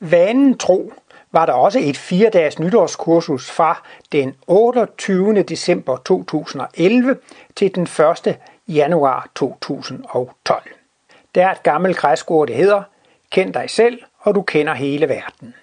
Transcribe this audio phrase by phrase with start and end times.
[0.00, 0.92] Vanen tro
[1.32, 3.82] var der også et fire-dages nytårskursus fra
[4.12, 5.42] den 28.
[5.42, 7.18] december 2011
[7.56, 7.82] til den
[8.26, 8.38] 1.
[8.68, 10.62] januar 2012.
[11.34, 12.82] Der er et gammelt græsk ord, det hedder,
[13.30, 15.54] kend dig selv, og du kender hele verden.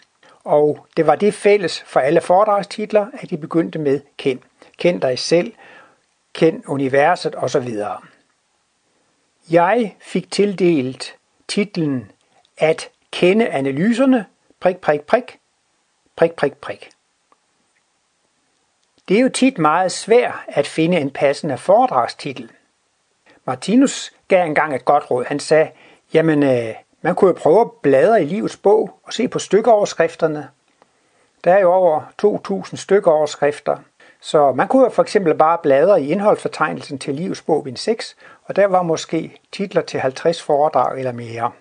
[0.43, 4.39] Og det var det fælles for alle foredragstitler, at de begyndte med kend.
[4.77, 5.53] Kend dig selv,
[6.33, 7.69] kend universet osv.
[9.49, 11.15] Jeg fik tildelt
[11.47, 12.11] titlen
[12.57, 14.25] At kende analyserne,
[14.59, 15.39] prik, prik, prik,
[16.15, 16.89] prik, prik, prik.
[19.07, 22.51] Det er jo tit meget svært at finde en passende foredragstitel.
[23.45, 25.25] Martinus gav engang et godt råd.
[25.25, 25.69] Han sagde,
[26.13, 30.49] jamen øh, man kunne jo prøve at bladre i livets bog og se på stykkeoverskrifterne.
[31.43, 32.01] Der er jo over
[32.65, 33.77] 2.000 stykkeoverskrifter,
[34.21, 38.15] så man kunne jo for eksempel bare bladre i indholdsfortegnelsen til livets bog 6,
[38.45, 41.51] og der var måske titler til 50 foredrag eller mere.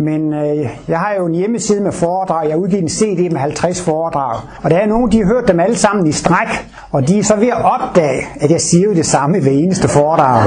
[0.00, 2.44] Men øh, jeg har jo en hjemmeside med foredrag.
[2.44, 4.40] Jeg har udgivet en CD med 50 foredrag.
[4.62, 6.48] Og der er nogen, de har hørt dem alle sammen i stræk.
[6.90, 9.88] Og de er så ved at opdage, at jeg siger jo det samme ved eneste
[9.88, 10.42] foredrag.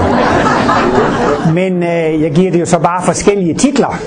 [1.54, 4.00] Men øh, jeg giver det jo så bare forskellige titler.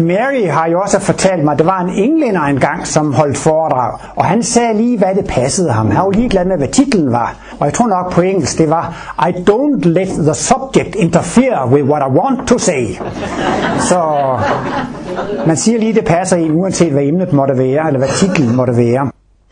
[0.00, 3.98] Mary har jo også fortalt mig, at der var en englænder engang, som holdt foredrag.
[4.16, 5.90] Og han sagde lige, hvad det passede ham.
[5.90, 7.34] Han var ligeglad med, hvad titlen var.
[7.60, 11.84] Og jeg tror nok på engelsk, det var I don't let the subject interfere with
[11.84, 12.86] what I want to say.
[13.78, 14.02] Så
[15.46, 18.76] man siger lige, det passer en, uanset hvad emnet måtte være, eller hvad titlen måtte
[18.76, 19.10] være.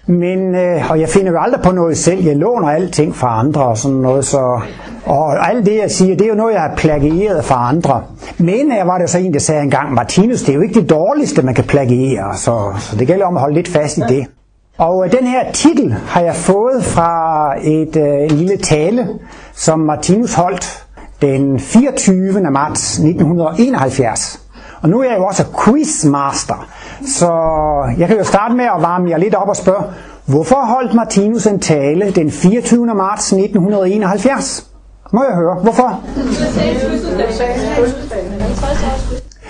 [0.08, 2.24] Men, øh, og jeg finder jo aldrig på noget selv.
[2.24, 4.60] Jeg låner alting fra andre og sådan noget, så...
[5.04, 8.02] Og alt det, jeg siger, det er jo noget, jeg har plagieret fra andre.
[8.38, 10.90] Men jeg var det så en, der sagde engang, Martinus, det er jo ikke det
[10.90, 14.26] dårligste, man kan plagiere, så, så det gælder om at holde lidt fast i det.
[14.78, 19.08] Og øh, den her titel har jeg fået fra et øh, en lille tale,
[19.54, 20.84] som Martinus holdt
[21.22, 22.50] den 24.
[22.50, 24.40] marts 1971.
[24.82, 26.68] Og nu er jeg jo også quizmaster,
[27.06, 27.30] så
[27.98, 29.82] jeg kan jo starte med at varme jer lidt op og spørge,
[30.26, 32.86] hvorfor holdt Martinus en tale den 24.
[32.86, 34.66] marts 1971?
[35.12, 36.00] Må jeg høre, hvorfor?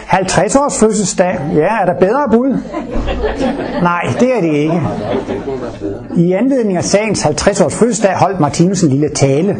[0.07, 1.39] 50 års fødselsdag.
[1.55, 2.59] Ja, er der bedre bud?
[3.83, 4.83] Nej, det er det ikke.
[6.17, 9.57] I anledning af sagens 50 års fødselsdag holdt Martinus en lille tale.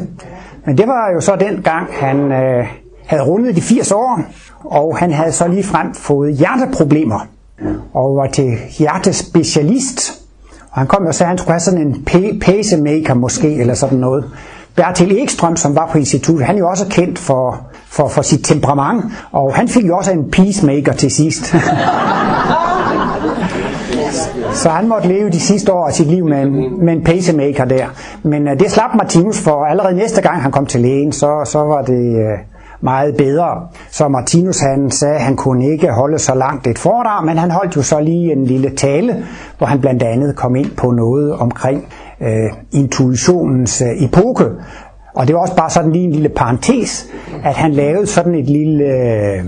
[0.67, 2.67] Men det var jo så den gang, han øh,
[3.07, 4.21] havde rundet de 80 år,
[4.65, 7.27] og han havde så lige frem fået hjerteproblemer,
[7.95, 10.21] og var til hjertespecialist.
[10.71, 12.05] Og han kom og sagde, at han skulle have sådan en
[12.41, 14.25] pacemaker måske, eller sådan noget.
[14.77, 18.45] Bertil Ekstrøm, som var på instituttet, han er jo også kendt for, for, for sit
[18.45, 21.55] temperament, og han fik jo også en peacemaker til sidst.
[24.53, 27.65] Så han måtte leve de sidste år af sit liv med en, med en pacemaker
[27.65, 27.87] der.
[28.23, 29.65] Men uh, det slap Martinus for.
[29.65, 32.39] Allerede næste gang han kom til lægen, så, så var det øh,
[32.81, 33.69] meget bedre.
[33.91, 37.51] Så Martinus han sagde, at han kunne ikke holde så langt et foredrag, men han
[37.51, 39.25] holdt jo så lige en lille tale,
[39.59, 41.85] hvor han blandt andet kom ind på noget omkring
[42.21, 44.45] øh, intuitionens øh, epoke.
[45.15, 47.07] Og det var også bare sådan lige en lille parentes,
[47.45, 48.85] at han lavede sådan et lille...
[48.85, 49.45] Øh,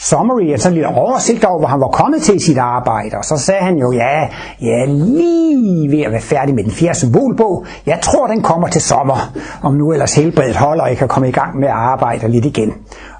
[0.00, 3.16] summary, altså en lille oversigt over, hvor han var kommet til sit arbejde.
[3.16, 4.28] Og så sagde han jo, ja,
[4.60, 7.66] jeg er lige ved at være færdig med den fjerde symbolbog.
[7.86, 11.28] Jeg tror, den kommer til sommer, om nu ellers helbredet holder, og jeg kan komme
[11.28, 12.72] i gang med at arbejde lidt igen.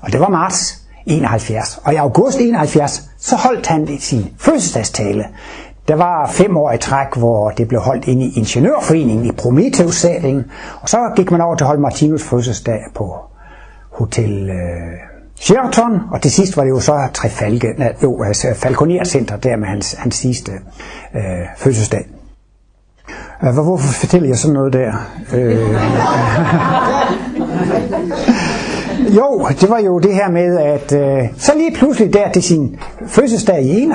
[0.02, 1.80] Og det var marts 71.
[1.84, 5.24] Og i august 71, så holdt han sin fødselsdagstale.
[5.88, 10.04] Der var fem år i træk, hvor det blev holdt inde i Ingeniørforeningen i prometheus
[10.80, 13.14] Og så gik man over til at holde Martinus fødselsdag på
[13.90, 14.50] Hotel...
[14.50, 15.09] Øh
[15.40, 17.68] Sheraton, og til sidst var det jo så Trefalke,
[18.02, 20.52] jo, altså Falconer Center, der med hans, hans sidste
[21.14, 21.20] øh,
[21.56, 22.06] fødselsdag.
[23.44, 24.92] Øh, hvorfor fortæller jeg sådan noget der?
[25.34, 25.56] Øh,
[29.18, 32.78] jo, det var jo det her med, at øh, så lige pludselig der til sin
[33.06, 33.88] fødselsdag i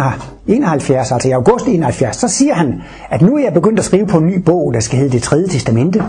[0.48, 4.08] 71, altså i august 71, så siger han, at nu er jeg begyndt at skrive
[4.08, 6.04] på en ny bog, der skal hedde Det Tredje Testamente.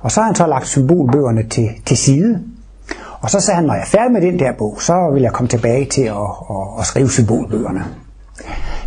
[0.00, 2.40] Og så har han så lagt symbolbøgerne til, til side,
[3.22, 5.32] og så sagde han, når jeg er færdig med den der bog, så vil jeg
[5.32, 6.16] komme tilbage til at,
[6.50, 7.84] at, at skrive symbolbøgerne.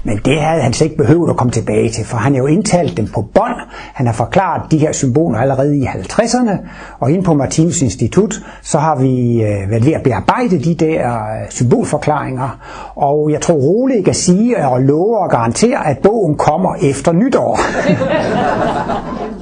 [0.04, 2.46] Men det havde han slet ikke behøvet at komme tilbage til, for han har jo
[2.46, 3.56] indtalt dem på bånd.
[3.94, 6.52] Han har forklaret de her symboler allerede i 50'erne,
[7.00, 11.08] og inde på Martinus Institut, så har vi øh, været ved at bearbejde de der
[11.08, 12.60] øh, symbolforklaringer.
[12.96, 17.12] Og jeg tror roligt, jeg kan sige og love og garantere, at bogen kommer efter
[17.12, 17.60] nytår.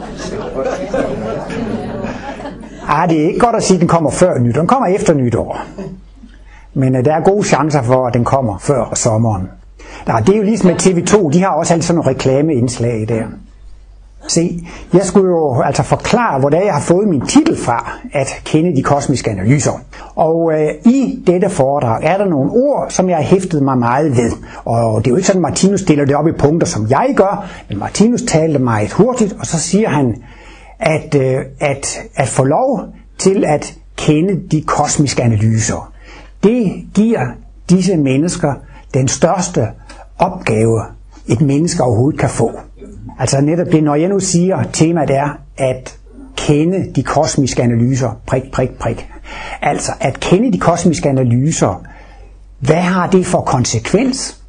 [2.87, 4.59] Ah, det er ikke godt at sige, at den kommer før nytår.
[4.61, 5.59] Den kommer efter nytår.
[6.73, 9.49] Men uh, der er gode chancer for, at den kommer før sommeren.
[10.07, 13.23] Nej, det er jo ligesom med TV2, de har også altid sådan nogle reklameindslag der.
[14.27, 18.75] Se, jeg skulle jo altså forklare, hvordan jeg har fået min titel fra at kende
[18.75, 19.71] de kosmiske analyser.
[20.15, 24.17] Og øh, i dette foredrag er der nogle ord, som jeg har hæftet mig meget
[24.17, 24.31] ved.
[24.65, 27.13] Og det er jo ikke sådan, at Martinus stiller det op i punkter, som jeg
[27.15, 30.15] gør, men Martinus talte meget hurtigt, og så siger han,
[30.79, 35.93] at, øh, at, at få lov til at kende de kosmiske analyser,
[36.43, 37.27] det giver
[37.69, 38.53] disse mennesker
[38.93, 39.67] den største
[40.17, 40.81] opgave,
[41.27, 42.51] et menneske overhovedet kan få.
[43.19, 45.97] Altså netop det, når jeg nu siger, temaet er at
[46.35, 49.07] kende de kosmiske analyser, prik, prik, prik.
[49.61, 51.83] Altså at kende de kosmiske analyser,
[52.59, 54.42] hvad har det for konsekvens?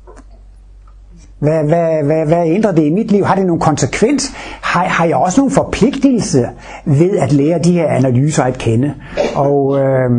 [1.44, 3.24] Hvad, hvad, hvad, hvad ændrer det i mit liv?
[3.24, 4.32] Har det nogen konsekvens?
[4.60, 6.48] Har, har jeg også nogen forpligtelse
[6.84, 8.94] ved at lære de her analyser at kende?
[9.34, 10.10] Og øh,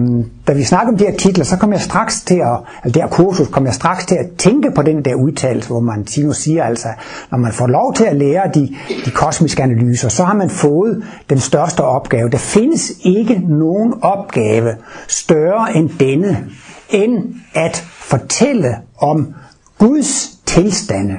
[0.48, 2.96] da vi snakker om de her titler, så kom jeg straks til at, altså det
[2.96, 6.34] her kursus, kom jeg straks til at tænke på den der udtalelse, hvor man Tino
[6.34, 6.88] siger altså,
[7.32, 8.76] når man får lov til at lære de,
[9.06, 12.30] de kosmiske analyser, så har man fået den største opgave.
[12.30, 14.72] Der findes ikke nogen opgave
[15.08, 16.46] større end denne,
[16.90, 17.14] end
[17.54, 19.34] at fortælle om
[19.80, 21.14] Guds tilstande,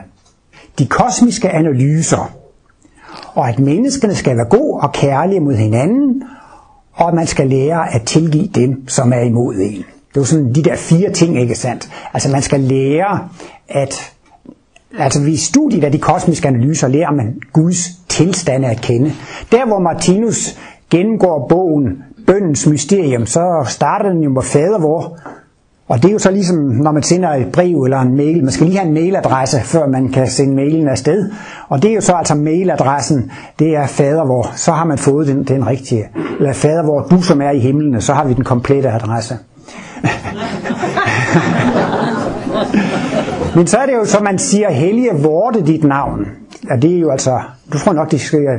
[0.79, 2.33] de kosmiske analyser,
[3.35, 6.23] og at menneskene skal være gode og kærlige mod hinanden,
[6.93, 9.85] og at man skal lære at tilgive dem, som er imod en.
[10.17, 11.91] Det er jo sådan de der fire ting, ikke sandt?
[12.15, 13.29] Altså man skal lære
[13.69, 14.13] at,
[14.99, 19.13] altså ved studiet af de kosmiske analyser, lærer man Guds tilstande at kende.
[19.53, 20.59] Der hvor Martinus
[20.91, 25.19] gennemgår bogen Bøndens Mysterium, så starter den jo med fader vor,
[25.89, 28.45] og det er jo så ligesom, når man sender et brev eller en mail.
[28.45, 31.31] Man skal lige have en mailadresse, før man kan sende mailen afsted.
[31.69, 34.53] Og det er jo så altså mailadressen, det er fadervor.
[34.57, 36.09] Så har man fået den, den rigtige.
[36.39, 39.39] Eller fadervor, du som er i himlene, så har vi den komplette adresse.
[43.57, 46.27] Men så er det jo, så man siger, hellige vorte dit navn.
[46.71, 47.41] Ja, det er jo altså,
[47.73, 48.59] du tror nok, de skriver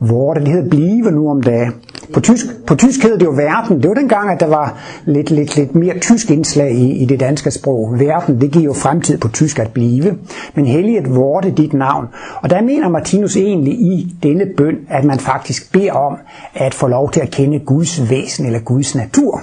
[0.00, 1.72] Vorte, det hedder blive nu om dagen.
[2.12, 3.82] På tysk, på tysk hedder det jo verden.
[3.82, 7.04] Det var den gang, at der var lidt, lidt, lidt mere tysk indslag i, i
[7.04, 7.98] det danske sprog.
[7.98, 10.18] Verden, det giver jo fremtid på tysk at blive.
[10.54, 12.06] Men helliget vorte dit navn.
[12.42, 16.16] Og der mener Martinus egentlig i denne bøn, at man faktisk beder om
[16.54, 19.42] at få lov til at kende Guds væsen eller Guds natur.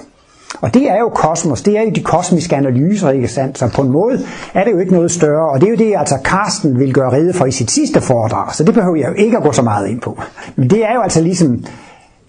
[0.60, 3.58] Og det er jo kosmos, det er jo de kosmiske analyser, ikke sandt?
[3.58, 4.20] Så på en måde
[4.54, 7.12] er det jo ikke noget større, og det er jo det, altså Karsten vil gøre
[7.12, 9.62] rede for i sit sidste foredrag, så det behøver jeg jo ikke at gå så
[9.62, 10.18] meget ind på.
[10.56, 11.64] Men det er jo altså ligesom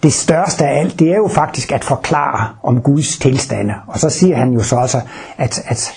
[0.03, 3.73] det største af alt, det er jo faktisk at forklare om Guds tilstande.
[3.88, 5.01] Og så siger han jo så også,
[5.38, 5.91] at, at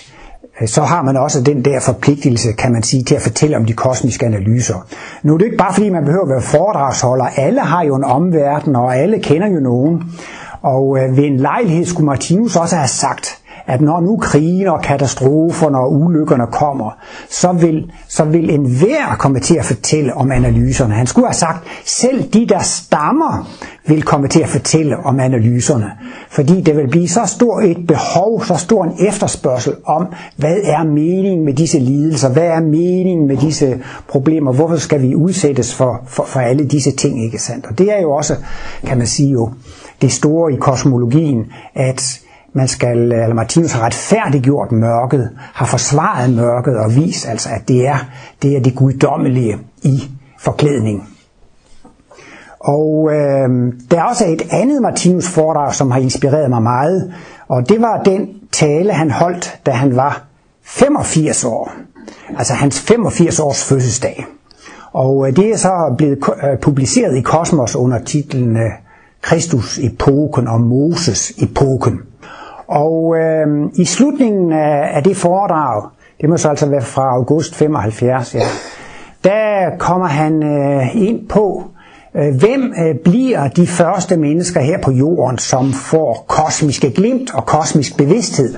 [0.61, 3.65] øh, så har man også den der forpligtelse, kan man sige, til at fortælle om
[3.65, 4.87] de kosmiske analyser.
[5.23, 7.25] Nu er det ikke bare fordi, man behøver at være foredragsholder.
[7.25, 10.03] Alle har jo en omverden, og alle kender jo nogen.
[10.61, 14.81] Og øh, ved en lejlighed skulle Martinus også have sagt, at når nu krigen og
[14.81, 16.91] katastroferne og ulykkerne kommer,
[17.29, 20.93] så vil, så vil enhver komme til at fortælle om analyserne.
[20.93, 23.49] Han skulle have sagt, selv de, der stammer,
[23.87, 25.91] vil komme til at fortælle om analyserne.
[26.29, 30.05] Fordi det vil blive så stort et behov, så stor en efterspørgsel om,
[30.35, 35.15] hvad er meningen med disse lidelser, hvad er meningen med disse problemer, hvorfor skal vi
[35.15, 37.65] udsættes for, for, for alle disse ting, ikke sandt?
[37.65, 38.35] Og det er jo også,
[38.85, 39.49] kan man sige jo,
[40.01, 42.21] det store i kosmologien, at
[42.53, 47.67] man skal, øh, eller Martinus har retfærdiggjort mørket, har forsvaret mørket og vist altså, at
[47.67, 47.97] det er
[48.41, 50.03] det, er det guddommelige i
[50.39, 51.09] forklædning.
[52.59, 57.13] Og øh, der er også et andet Martinus foredrag, som har inspireret mig meget,
[57.47, 60.23] og det var den tale, han holdt, da han var
[60.63, 61.71] 85 år.
[62.37, 64.25] Altså hans 85 års fødselsdag.
[64.91, 68.71] Og øh, det er så blevet øh, publiceret i Kosmos under titlen øh,
[69.21, 71.99] Kristus-epoken og Moses-epoken.
[72.67, 75.89] Og øh, i slutningen af, af det foredrag,
[76.21, 78.41] det må så altså være fra august 75, ja,
[79.23, 81.63] der kommer han øh, ind på,
[82.15, 87.45] øh, hvem øh, bliver de første mennesker her på jorden, som får kosmiske glimt og
[87.45, 88.55] kosmisk bevidsthed.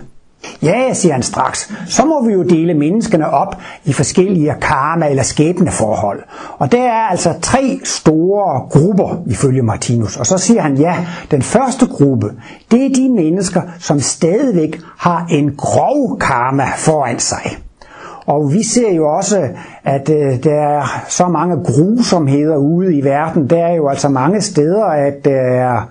[0.64, 3.56] Ja, siger han straks, så må vi jo dele menneskene op
[3.86, 6.24] i forskellige karma- eller skæbneforhold.
[6.58, 10.18] Og der er altså tre store grupper, ifølge Martinus.
[10.18, 10.96] Og så siger han, ja,
[11.32, 12.32] den første gruppe,
[12.72, 17.58] det er de mennesker, som stadigvæk har en grov karma foran sig.
[18.26, 19.48] Og vi ser jo også,
[19.84, 23.50] at øh, der er så mange grusomheder ude i verden.
[23.50, 25.82] Der er jo altså mange steder, at der er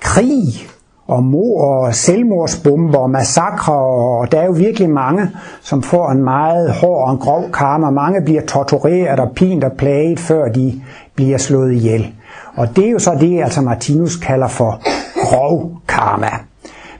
[0.00, 0.67] krig,
[1.08, 6.24] og mor og selvmordsbomber og massakre, og der er jo virkelig mange, som får en
[6.24, 7.90] meget hård og en grov karma.
[7.90, 10.80] Mange bliver tortureret og pint og plaget, før de
[11.14, 12.12] bliver slået ihjel.
[12.56, 14.80] Og det er jo så det, altså Martinus kalder for
[15.26, 16.30] grov karma.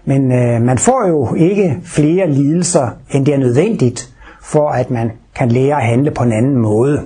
[0.05, 5.11] Men øh, man får jo ikke flere lidelser, end det er nødvendigt, for at man
[5.35, 7.03] kan lære at handle på en anden måde.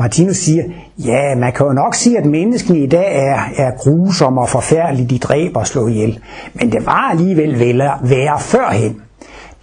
[0.00, 0.64] Martinus siger,
[0.98, 5.08] ja, man kan jo nok sige, at menneskene i dag er, er grusomme og forfærdelige,
[5.08, 6.18] de dræber og slår ihjel.
[6.54, 9.00] Men det var alligevel værre førhen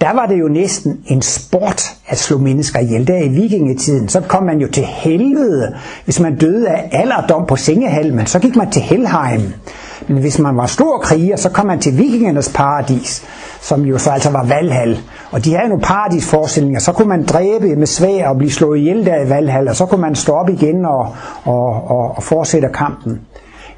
[0.02, 3.08] der var det jo næsten en sport at slå mennesker ihjel.
[3.08, 5.76] Der i vikingetiden, så kom man jo til helvede.
[6.06, 9.54] Hvis man døde af alderdom på sengehalmen, så gik man til Helheim.
[10.08, 13.24] Men hvis man var stor kriger, så kom man til vikingernes paradis,
[13.62, 15.00] som jo så altså var Valhall.
[15.32, 16.80] Og de havde nogle paradisforestillinger.
[16.80, 19.86] Så kunne man dræbe med svær og blive slået ihjel der i Valhall, og så
[19.86, 23.22] kunne man stå op igen og, og, og, og fortsætte kampen.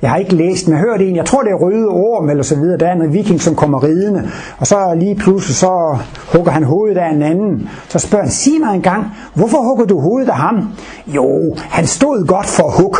[0.01, 2.29] Jeg har ikke læst men jeg har hørt en, jeg tror det er Røde Orm
[2.29, 5.97] eller så videre, der er en viking, som kommer ridende, og så lige pludselig så
[6.33, 7.69] hugger han hovedet af en anden.
[7.89, 10.69] Så spørger han, sig mig en gang, hvorfor hugger du hovedet af ham?
[11.07, 12.97] Jo, han stod godt for hug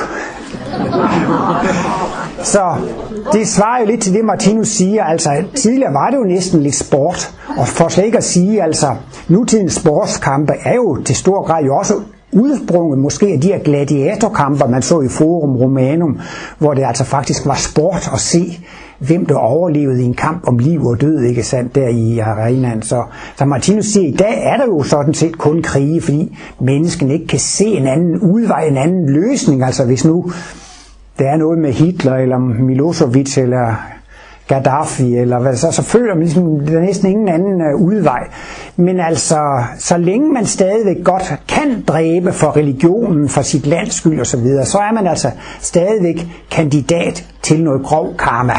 [2.44, 2.76] så
[3.34, 5.04] det svarer jo lidt til det, Martinus siger.
[5.04, 7.36] Altså, tidligere var det jo næsten lidt sport.
[7.58, 8.96] Og for slet ikke at sige, altså,
[9.28, 11.94] nutidens sportskampe er jo til stor grad jo også
[12.32, 16.20] udsprunget måske af de her gladiatorkamper, man så i Forum Romanum,
[16.58, 18.60] hvor det altså faktisk var sport at se,
[19.00, 22.82] hvem der overlevede i en kamp om liv og død, ikke sandt, der i arenaen.
[22.82, 23.04] Så,
[23.38, 27.12] så Martinus siger, at i dag er der jo sådan set kun krige, fordi mennesken
[27.12, 29.64] ikke kan se en anden udvej, en anden løsning.
[29.64, 30.32] Altså hvis nu
[31.20, 33.76] der er noget med Hitler, eller Milosevic, eller
[34.50, 38.28] Gaddafi, eller hvad så, så føler man ligesom, der er næsten ingen anden øh, udvej.
[38.76, 44.22] Men altså, så længe man stadigvæk godt kan dræbe for religionen, for sit lands skyld
[44.22, 48.54] osv., så, så er man altså stadigvæk kandidat til noget grov karma.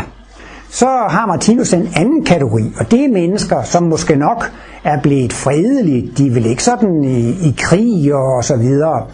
[0.71, 4.53] Så har Martinus en anden kategori, og det er mennesker, som måske nok
[4.85, 6.11] er blevet fredelige.
[6.19, 9.07] De vil ikke sådan i, i krig og så videre.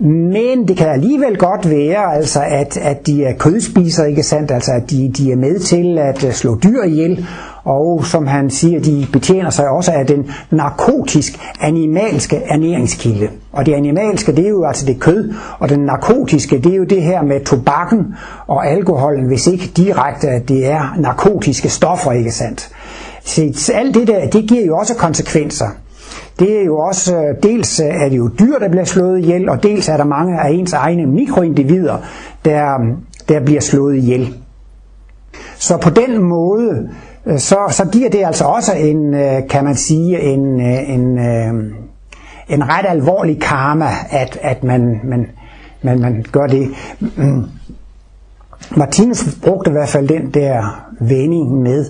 [0.00, 4.50] Men det kan alligevel godt være, altså, at, at de er kødspisere, ikke sandt?
[4.50, 7.26] Altså, at de, de er med til at øh, slå dyr ihjel,
[7.64, 13.28] og som han siger, de betjener sig også af den narkotisk animalske ernæringskilde.
[13.52, 16.84] Og det animalske, det er jo altså det kød, og den narkotiske, det er jo
[16.84, 18.06] det her med tobakken
[18.46, 22.70] og alkoholen, hvis ikke direkte, at det er narkotiske stoffer, ikke sandt?
[23.54, 25.66] Så alt det der, det giver jo også konsekvenser
[26.38, 29.62] det er jo også, dels øh, er det jo dyr, der bliver slået ihjel, og
[29.62, 31.96] dels er der mange af ens egne mikroindivider,
[32.44, 32.86] der, øh,
[33.28, 34.34] der bliver slået ihjel.
[35.56, 36.88] Så på den måde,
[37.26, 39.14] øh, så, så giver det altså også en,
[39.48, 41.18] kan man sige, en, en,
[42.48, 45.26] en ret alvorlig karma, at, at man, man,
[45.82, 46.68] man, man gør det.
[48.76, 51.86] Martinus brugte i hvert fald den der vending med,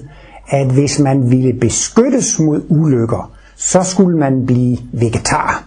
[0.48, 5.64] at hvis man ville beskyttes mod ulykker, så skulle man blive vegetar.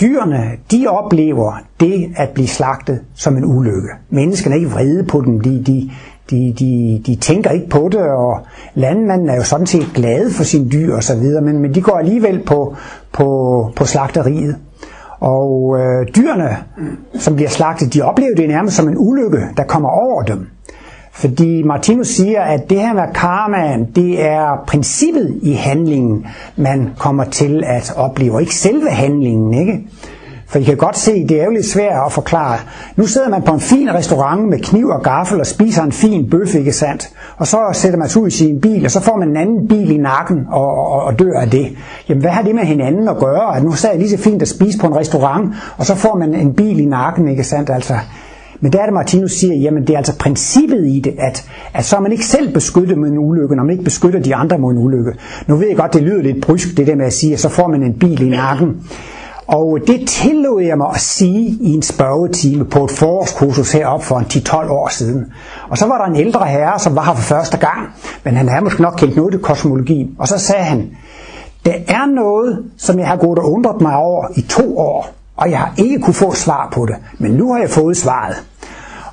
[0.00, 3.88] Dyrene, de oplever det at blive slagtet som en ulykke.
[4.10, 5.90] Menneskene er ikke vrede på dem, de, de,
[6.30, 8.40] de, de, de tænker ikke på det, og
[8.74, 11.80] landmanden er jo sådan set glad for sine dyr og så videre, men, men de
[11.80, 12.76] går alligevel på,
[13.12, 14.56] på, på slagteriet.
[15.20, 16.56] Og øh, dyrene,
[17.14, 20.46] som bliver slagtet, de oplever det nærmest som en ulykke, der kommer over dem.
[21.18, 27.24] Fordi Martinus siger, at det her med karmaen, det er princippet i handlingen, man kommer
[27.24, 29.88] til at opleve, og ikke selve handlingen, ikke?
[30.48, 32.58] For I kan godt se, det er jo lidt svært at forklare.
[32.96, 36.30] Nu sidder man på en fin restaurant med kniv og gaffel og spiser en fin
[36.30, 37.10] bøf, ikke sandt?
[37.36, 39.68] Og så sætter man sig ud i sin bil, og så får man en anden
[39.68, 41.68] bil i nakken og, og, og dør af det.
[42.08, 43.56] Jamen hvad har det med hinanden at gøre?
[43.56, 46.16] At nu sad jeg lige så fint at spise på en restaurant, og så får
[46.18, 47.70] man en bil i nakken, ikke sandt?
[47.70, 47.94] Altså,
[48.60, 51.84] men der er det, Martinus siger, jamen det er altså princippet i det, at, at
[51.84, 54.58] så er man ikke selv beskyttet mod en ulykke, når man ikke beskytter de andre
[54.58, 55.12] mod en ulykke.
[55.46, 57.48] Nu ved jeg godt, det lyder lidt brysk, det der med at sige, at så
[57.48, 58.76] får man en bil i nakken.
[59.46, 64.18] Og det tillod jeg mig at sige i en spørgetime på et forårskursus heroppe for
[64.18, 65.24] en 10-12 år siden.
[65.68, 67.88] Og så var der en ældre herre, som var her for første gang,
[68.24, 70.14] men han havde måske nok kendt noget til kosmologi.
[70.18, 70.90] Og så sagde han,
[71.64, 75.50] der er noget, som jeg har gået og undret mig over i to år og
[75.50, 78.34] jeg har ikke kunne få svar på det, men nu har jeg fået svaret.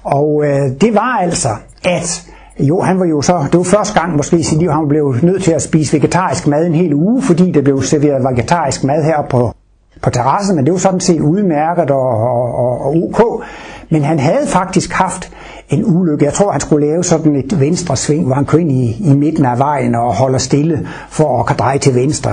[0.04, 1.50] Og øh, det var altså,
[1.84, 2.26] at
[2.60, 5.16] jo, han var jo så, det var første gang måske i sit liv, han blev
[5.22, 9.04] nødt til at spise vegetarisk mad en hel uge, fordi der blev serveret vegetarisk mad
[9.04, 9.54] her på,
[10.02, 13.44] på terrassen, men det var sådan set udmærket og, og, og, og ok.
[13.90, 15.32] Men han havde faktisk haft
[15.70, 16.26] en ulykke.
[16.26, 19.14] Jeg tror, han skulle lave sådan et venstre sving, hvor han kører ind i, i
[19.14, 22.32] midten af vejen og holder stille for at kan dreje til venstre.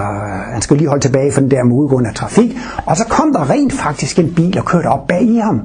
[0.52, 2.56] Han skulle lige holde tilbage for den der modgående trafik.
[2.86, 5.60] Og så kom der rent faktisk en bil og kørte op bag i ham.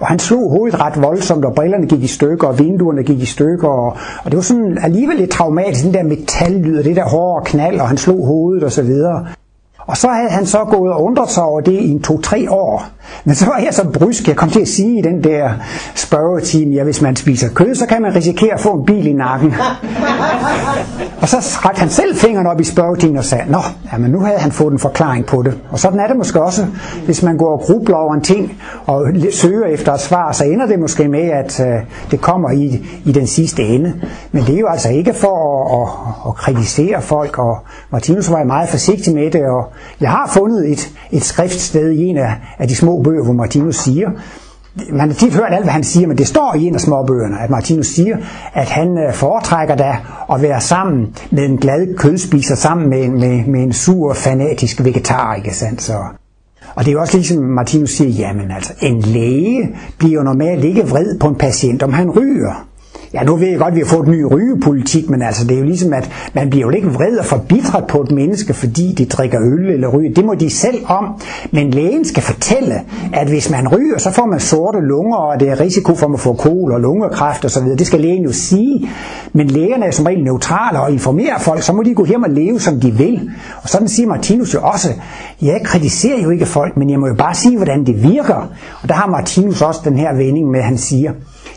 [0.00, 3.26] Og han slog hovedet ret voldsomt, og brillerne gik i stykker, og vinduerne gik i
[3.26, 3.68] stykker.
[3.68, 7.44] Og, og det var sådan alligevel lidt traumatisk, den der metallyd, og det der hårde
[7.44, 9.26] knald, og han slog hovedet og så videre.
[9.86, 12.86] Og så havde han så gået og undret sig over det i en to-tre år.
[13.24, 15.50] Men så var jeg så brysk, jeg kom til at sige i den der
[15.94, 19.12] spørgetime, ja, hvis man spiser kød, så kan man risikere at få en bil i
[19.12, 19.54] nakken.
[21.26, 23.58] og så rakte han selv fingeren op i spørgetiden og sagde, nå,
[23.92, 25.58] jamen nu havde han fået en forklaring på det.
[25.70, 26.66] Og sådan er det måske også,
[27.04, 30.66] hvis man går og grubler over en ting og søger efter et svar, så ender
[30.66, 31.66] det måske med, at øh,
[32.10, 33.92] det kommer i, i den sidste ende.
[34.32, 35.36] Men det er jo altså ikke for
[35.82, 37.58] at, at, at kritisere folk, og
[37.90, 42.16] Martinus var meget forsigtig med det, og jeg har fundet et, et skriftsted i en
[42.16, 44.10] af, af de små bøger, hvor Martinus siger,
[44.92, 47.40] man har tit hørt alt, hvad han siger, men det står i en af småbøgerne,
[47.40, 48.16] at Martinus siger,
[48.54, 49.96] at han øh, foretrækker da
[50.32, 55.34] at være sammen med en glad kødspiser, sammen med, med, med en sur, fanatisk vegetar,
[55.34, 55.82] ikke sandt?
[55.82, 55.92] Så,
[56.74, 60.64] og det er jo også ligesom Martinus siger, jamen altså, en læge bliver jo normalt
[60.64, 62.66] ikke vred på en patient, om han ryger.
[63.14, 65.54] Ja, nu ved jeg godt, at vi har fået en ny rygepolitik, men altså, det
[65.54, 68.92] er jo ligesom, at man bliver jo ikke vred og forbitret på et menneske, fordi
[68.92, 70.14] de drikker øl eller ryger.
[70.14, 71.04] Det må de selv om.
[71.52, 72.74] Men lægen skal fortælle,
[73.12, 76.20] at hvis man ryger, så får man sorte lunger, og det er risiko for at
[76.20, 77.64] få kol og lungekræft osv.
[77.64, 78.88] Det skal lægen jo sige.
[79.32, 82.30] Men lægerne er som regel neutrale og informerer folk, så må de gå hjem og
[82.30, 83.30] leve, som de vil.
[83.62, 84.88] Og sådan siger Martinus jo også,
[85.42, 88.50] jeg kritiserer jo ikke folk, men jeg må jo bare sige, hvordan det virker.
[88.82, 91.12] Og der har Martinus også den her vending med, at han siger,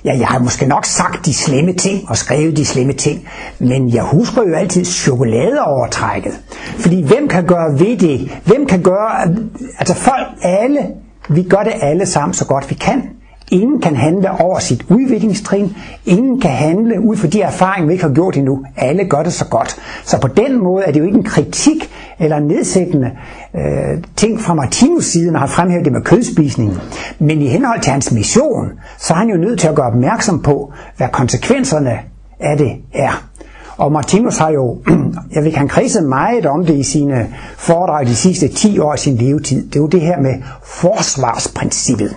[0.05, 3.27] Ja, jeg har måske nok sagt de slemme ting og skrevet de slemme ting,
[3.59, 6.39] men jeg husker jo altid chokoladeovertrækket.
[6.77, 8.31] Fordi hvem kan gøre ved det?
[8.45, 9.35] Hvem kan gøre...
[9.79, 10.87] Altså folk, alle,
[11.29, 13.09] vi gør det alle sammen så godt vi kan.
[13.51, 15.75] Ingen kan handle over sit udviklingstrin.
[16.05, 18.65] Ingen kan handle ud fra de erfaringer, vi ikke har gjort endnu.
[18.77, 19.75] Alle gør det så godt.
[20.03, 21.89] Så på den måde er det jo ikke en kritik
[22.19, 23.11] eller nedsættende
[23.55, 26.77] øh, ting fra Martinus side, når han fremhæver det med kødspisningen.
[27.19, 30.41] Men i henhold til hans mission, så er han jo nødt til at gøre opmærksom
[30.41, 31.99] på, hvad konsekvenserne
[32.39, 33.29] af det er.
[33.77, 34.77] Og Martinus har jo,
[35.35, 37.27] jeg vil han kredset meget om det i sine
[37.57, 39.67] foredrag de sidste 10 år af sin levetid.
[39.67, 42.15] Det er jo det her med forsvarsprincippet.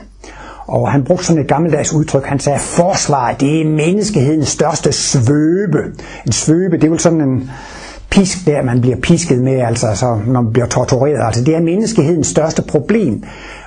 [0.67, 2.25] Og han brugte sådan et gammeldags udtryk.
[2.25, 5.79] Han sagde, forsvar, det er menneskehedens største svøbe.
[6.27, 7.51] En svøbe, det er jo sådan en
[8.13, 11.27] pisk der, man bliver pisket med, altså så, når man bliver tortureret.
[11.27, 13.23] Altså det er menneskehedens største problem.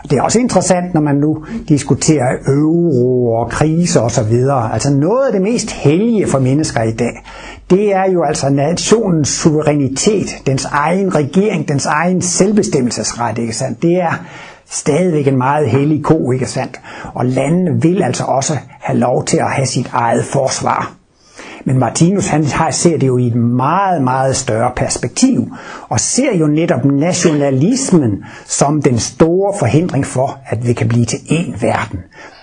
[0.10, 4.34] Det er også interessant, når man nu diskuterer euro og kriser osv.
[4.74, 7.24] Altså noget af det mest hellige for mennesker i dag,
[7.70, 13.82] det er jo altså nationens suverænitet, dens egen regering, dens egen selvbestemmelsesret, ikke sandt?
[13.82, 14.26] Det er
[14.76, 16.80] stadigvæk en meget hellig ko, ikke sandt?
[17.14, 20.94] Og landene vil altså også have lov til at have sit eget forsvar.
[21.66, 25.52] Men Martinus han ser det jo i et meget, meget større perspektiv,
[25.90, 31.18] og ser jo netop nationalismen som den store forhindring for, at vi kan blive til
[31.18, 32.00] én verden.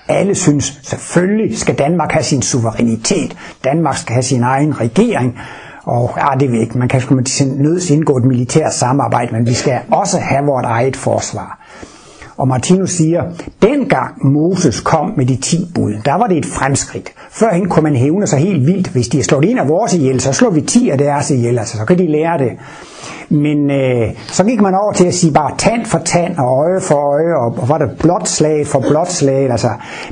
[0.09, 5.39] Alle synes, selvfølgelig skal Danmark have sin suverænitet, Danmark skal have sin egen regering,
[5.85, 9.55] og ja, det ved ikke, man kan sgu nødt indgå et militært samarbejde, men vi
[9.55, 11.62] skal også have vores eget forsvar.
[12.43, 13.23] Og Martinus siger,
[13.63, 17.13] dengang Moses kom med de ti bud, der var det et fremskridt.
[17.31, 18.89] Førhen kunne man hævne sig helt vildt.
[18.89, 21.59] Hvis de har slået en af vores ihjel, så slår vi ti af deres ihjel.
[21.59, 22.51] Altså, så kan de lære det.
[23.29, 26.81] Men øh, så gik man over til at sige bare tand for tand og øje
[26.81, 29.51] for øje, og, og var det blot slag for blot slag.
[29.51, 29.71] Altså,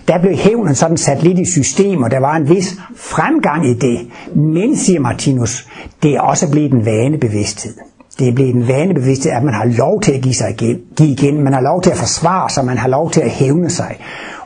[0.09, 3.75] der blev hævnen sådan sat lidt i system, og der var en vis fremgang i
[3.75, 3.99] det.
[4.37, 5.69] Men, siger Martinus,
[6.03, 7.75] det er også blevet en vanebevidsthed.
[8.21, 11.09] Det er blevet en vanebevidsthed, at man har lov til at give sig igen, give
[11.09, 11.45] igen.
[11.45, 13.97] Man har lov til at forsvare sig, man har lov til at hævne sig.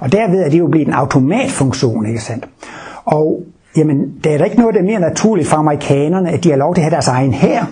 [0.01, 2.49] Og derved er det jo blevet en automatfunktion, ikke sandt?
[3.05, 3.43] Og
[3.77, 6.57] jamen, der er da ikke noget, der er mere naturligt for amerikanerne, at de har
[6.57, 7.65] lov til at have deres egen her.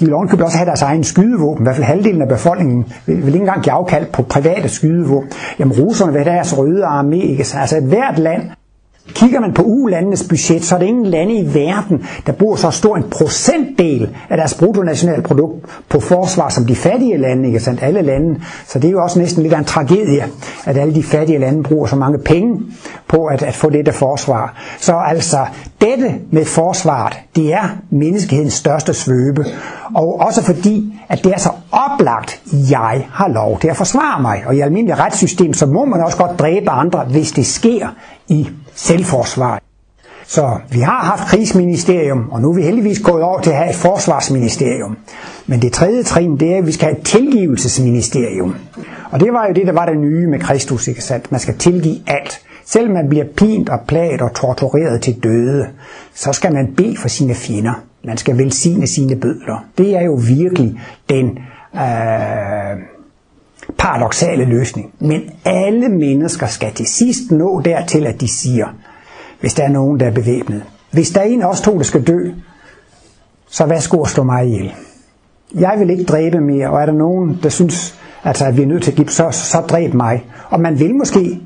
[0.00, 1.62] De vil ovenkøbet også have deres egen skydevåben.
[1.62, 5.30] I hvert fald halvdelen af befolkningen vil, vil ikke engang give afkald på private skydevåben.
[5.58, 7.14] Jamen russerne vil have deres røde armé.
[7.14, 7.38] Ikke?
[7.38, 8.42] Altså, altså et hvert land
[9.08, 12.70] Kigger man på ulandenes budget, så er det ingen lande i verden, der bruger så
[12.70, 17.82] stor en procentdel af deres bruttonationalprodukt på forsvar som de fattige lande, ikke sandt?
[17.82, 18.40] Alle lande.
[18.66, 20.24] Så det er jo også næsten lidt af en tragedie,
[20.64, 22.60] at alle de fattige lande bruger så mange penge
[23.08, 24.62] på at, at få dette forsvar.
[24.78, 25.38] Så altså,
[25.84, 29.44] dette med forsvaret, det er menneskehedens største svøbe.
[29.94, 34.42] Og også fordi, at det er så oplagt, jeg har lov til at forsvare mig.
[34.46, 37.88] Og i almindelig retssystem, så må man også godt dræbe andre, hvis det sker
[38.28, 39.60] i selvforsvar.
[40.26, 43.70] Så vi har haft krigsministerium, og nu er vi heldigvis gået over til at have
[43.70, 44.96] et forsvarsministerium.
[45.46, 48.54] Men det tredje trin, det er, at vi skal have et tilgivelsesministerium.
[49.10, 51.32] Og det var jo det, der var det nye med Kristus, ikke sandt?
[51.32, 52.40] Man skal tilgive alt.
[52.66, 55.66] Selv man bliver pint og plaget og tortureret til døde,
[56.14, 57.84] så skal man bede for sine fjender.
[58.04, 59.64] Man skal velsigne sine bødler.
[59.78, 61.38] Det er jo virkelig den
[61.74, 62.82] øh,
[63.78, 64.94] paradoxale løsning.
[64.98, 68.66] Men alle mennesker skal til sidst nå dertil, at de siger,
[69.40, 70.62] hvis der er nogen, der er bevæbnet.
[70.90, 72.30] Hvis der er en af os to, der skal dø,
[73.50, 74.72] så værsgo at slå mig ihjel.
[75.54, 78.66] jeg vil ikke dræbe mere, og er der nogen, der synes, altså, at vi er
[78.66, 80.24] nødt til at give, så, så dræb mig.
[80.48, 81.40] Og man vil måske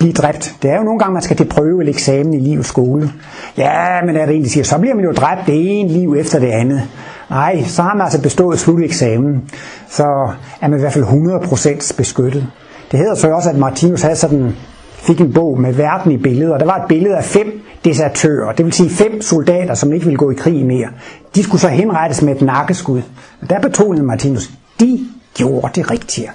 [0.00, 0.54] blive dræbt.
[0.62, 3.12] Det er jo nogle gange, man skal til prøve eller eksamen i livets skole.
[3.56, 6.38] Ja, men er det egentlig siger, så bliver man jo dræbt det ene liv efter
[6.38, 6.82] det andet.
[7.30, 9.50] Nej, så har man altså bestået sluteksamen.
[9.88, 10.28] Så
[10.60, 12.46] er man i hvert fald 100% beskyttet.
[12.90, 14.52] Det hedder så også, at Martinus havde sådan,
[14.94, 18.52] fik en bog med verden i billedet, og der var et billede af fem desertører,
[18.52, 20.88] det vil sige fem soldater, som ikke ville gå i krig mere.
[21.34, 23.02] De skulle så henrettes med et nakkeskud.
[23.42, 24.98] Og der betonede Martinus, de
[25.34, 26.30] gjorde det rigtige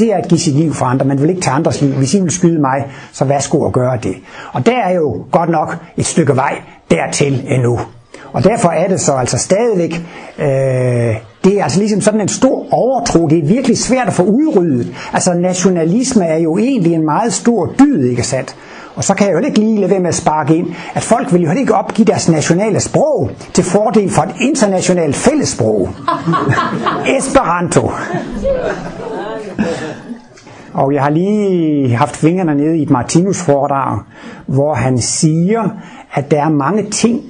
[0.00, 1.06] det er at give sit liv for andre.
[1.06, 1.92] Man vil ikke tage andres liv.
[1.92, 4.14] Hvis I vil skyde mig, så værsgo at gøre det.
[4.52, 6.60] Og der er jo godt nok et stykke vej
[6.90, 7.80] dertil endnu.
[8.32, 9.94] Og derfor er det så altså stadigvæk,
[10.38, 10.46] øh,
[11.44, 14.94] det er altså ligesom sådan en stor overtro, det er virkelig svært at få udryddet.
[15.12, 18.56] Altså nationalisme er jo egentlig en meget stor dyd, ikke sandt?
[18.94, 21.32] Og så kan jeg jo ikke lige lade være med at sparke ind, at folk
[21.32, 25.88] vil jo ikke opgive deres nationale sprog til fordel for et internationalt fællessprog.
[27.18, 27.90] Esperanto.
[30.72, 33.98] Og jeg har lige haft fingrene nede i et Martinus foredrag,
[34.46, 35.68] hvor han siger,
[36.12, 37.20] at der er mange ting,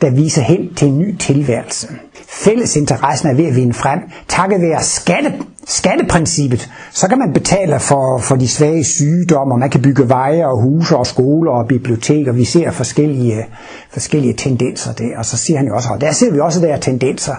[0.00, 1.88] der viser hen til en ny tilværelse.
[2.28, 4.00] Fællesinteressen er ved at vinde frem.
[4.28, 5.32] Takket være skatte,
[5.66, 10.46] skatteprincippet, så kan man betale for, for de svage sygdomme, og man kan bygge veje
[10.46, 12.32] og huse og skoler og biblioteker.
[12.32, 13.46] Vi ser forskellige,
[13.90, 15.18] forskellige tendenser der.
[15.18, 17.34] Og så siger han jo også, og der ser vi også der tendenser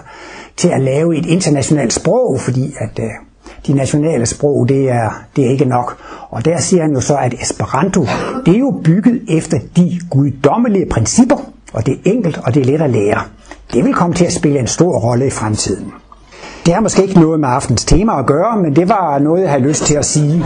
[0.56, 3.10] til at lave et internationalt sprog, fordi at øh,
[3.66, 5.96] de nationale sprog, det er, det er ikke nok.
[6.30, 8.06] Og der siger han jo så, at Esperanto,
[8.46, 11.36] det er jo bygget efter de guddommelige principper,
[11.72, 13.20] og det er enkelt, og det er let at lære.
[13.72, 15.92] Det vil komme til at spille en stor rolle i fremtiden.
[16.66, 19.50] Det har måske ikke noget med aftens tema at gøre, men det var noget, jeg
[19.50, 20.44] havde lyst til at sige.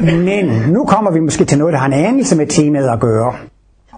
[0.00, 3.32] Men nu kommer vi måske til noget, der har en anelse med temaet at gøre.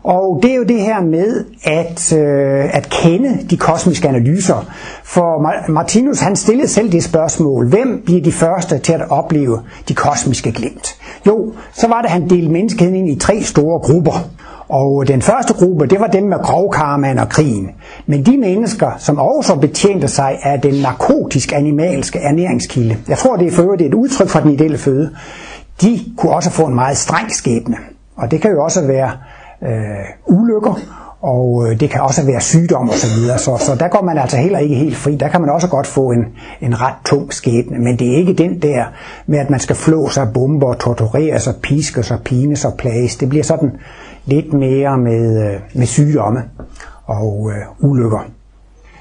[0.05, 4.67] Og det er jo det her med at, øh, at kende de kosmiske analyser.
[5.05, 9.95] For Martinus han stillede selv det spørgsmål, hvem bliver de første til at opleve de
[9.95, 10.97] kosmiske glimt?
[11.27, 14.29] Jo, så var det, han delte menneskeheden ind i tre store grupper.
[14.69, 17.71] Og den første gruppe, det var dem med grovkarmaen og krigen.
[18.07, 23.47] Men de mennesker, som også betjente sig af den narkotisk animalske ernæringskilde, jeg tror det
[23.47, 25.11] er for øvrigt et udtryk for den ideelle føde,
[25.83, 27.77] de kunne også få en meget streng skæbne.
[28.17, 29.11] Og det kan jo også være
[29.67, 30.75] øh, ulykker,
[31.23, 33.39] og øh, det kan også være sygdom og så videre.
[33.39, 35.17] Så, så der går man altså heller ikke helt fri.
[35.17, 36.25] Der kan man også godt få en,
[36.61, 38.85] en ret tung skæbne, men det er ikke den der
[39.27, 43.17] med, at man skal flå sig bomber, torturere sig, piske sig, pines og plages.
[43.17, 43.71] Det bliver sådan
[44.25, 46.43] lidt mere med, øh, med sygdomme
[47.07, 48.27] og øh, ulykker.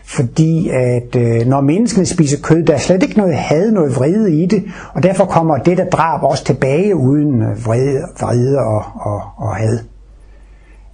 [0.06, 4.36] Fordi at øh, når menneskene spiser kød, der er slet ikke noget had, noget vrede
[4.36, 8.84] i det, og derfor kommer det der drab også tilbage uden øh, vrede, vrede og,
[8.96, 9.80] og, og had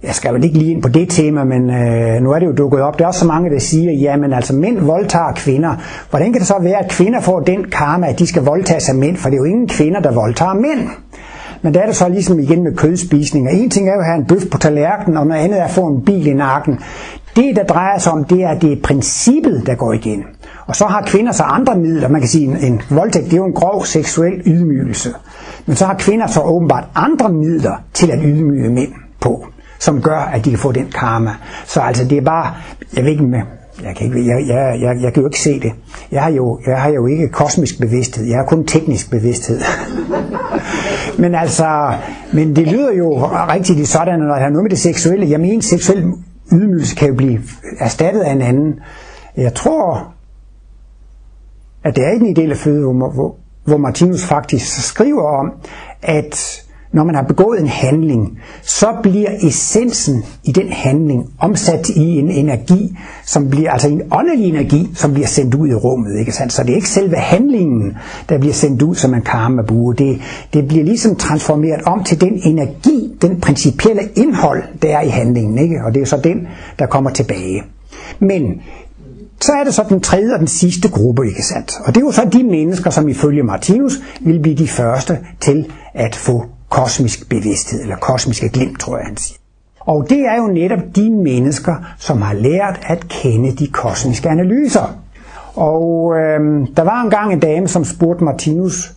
[0.02, 2.52] jeg skal vel ikke lige ind på det tema, men øh, nu er det jo
[2.52, 2.98] dukket op.
[2.98, 5.74] Der er også så mange, der siger, jamen altså mænd voldtager kvinder.
[6.10, 8.96] Hvordan kan det så være, at kvinder får den karma, at de skal voldtage sig
[8.96, 9.16] mænd?
[9.16, 10.88] For det er jo ingen kvinder, der voldtager mænd.
[11.62, 13.48] Men der er det så ligesom igen med kødspisning.
[13.48, 15.64] Og en ting er jo at have en bøf på tallerkenen, og noget andet er
[15.64, 16.78] at få en bil i nakken.
[17.36, 20.24] Det, der drejer sig om, det er, at det er princippet, der går igen.
[20.66, 22.08] Og så har kvinder så andre midler.
[22.08, 25.08] Man kan sige, en, en voldtægt, det er jo en grov seksuel ydmygelse.
[25.66, 29.46] Men så har kvinder så åbenbart andre midler til at ydmyge mænd på
[29.78, 31.34] som gør, at de kan få den karma.
[31.66, 32.54] Så altså det er bare,
[32.96, 33.40] jeg ved ikke med,
[33.82, 35.72] jeg kan, ikke, jeg, jeg, jeg, jeg kan jo ikke se det.
[36.12, 39.60] Jeg har, jo, jeg har jo ikke kosmisk bevidsthed, jeg har kun teknisk bevidsthed.
[41.22, 41.94] men altså,
[42.32, 45.30] men det lyder jo rigtigt sådan, når jeg har noget med det seksuelle.
[45.30, 46.12] Jeg mener, seksuel
[46.52, 47.40] ydmygelse kan jo blive
[47.78, 48.80] erstattet af en anden.
[49.36, 50.14] Jeg tror,
[51.84, 55.52] at det er en del af føde, hvor, hvor, hvor Martinus faktisk skriver om,
[56.02, 62.18] at når man har begået en handling, så bliver essensen i den handling omsat i
[62.18, 62.96] en energi,
[63.26, 66.18] som bliver altså en åndelig energi, som bliver sendt ud i rummet.
[66.18, 66.52] Ikke sandt?
[66.52, 67.96] Så det er ikke selve handlingen,
[68.28, 69.94] der bliver sendt ud som en karma bue.
[69.94, 70.20] Det,
[70.52, 75.58] det bliver ligesom transformeret om til den energi, den principielle indhold, der er i handlingen.
[75.58, 75.76] Ikke?
[75.86, 76.48] Og det er så den,
[76.78, 77.62] der kommer tilbage.
[78.20, 78.42] Men
[79.40, 81.80] så er det så den tredje og den sidste gruppe, ikke sandt?
[81.84, 85.66] Og det er jo så de mennesker, som ifølge Martinus vil blive de første til
[85.94, 89.38] at få kosmisk bevidsthed, eller kosmiske glimt, tror jeg, han siger.
[89.80, 94.98] Og det er jo netop de mennesker, som har lært at kende de kosmiske analyser.
[95.54, 98.92] Og øh, der var engang en dame, som spurgte Martinus,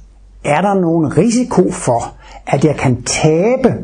[0.46, 2.14] er der nogen risiko for,
[2.48, 3.76] at jeg kan tabe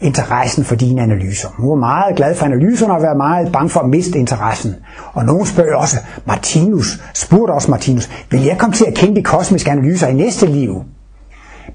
[0.00, 1.48] interessen for dine analyser.
[1.48, 4.74] Hun var meget glad for analyserne og var meget bange for at miste interessen.
[5.12, 9.22] Og nogen spørger også, Martinus, spurgte også Martinus, vil jeg komme til at kende de
[9.22, 10.82] kosmiske analyser i næste liv?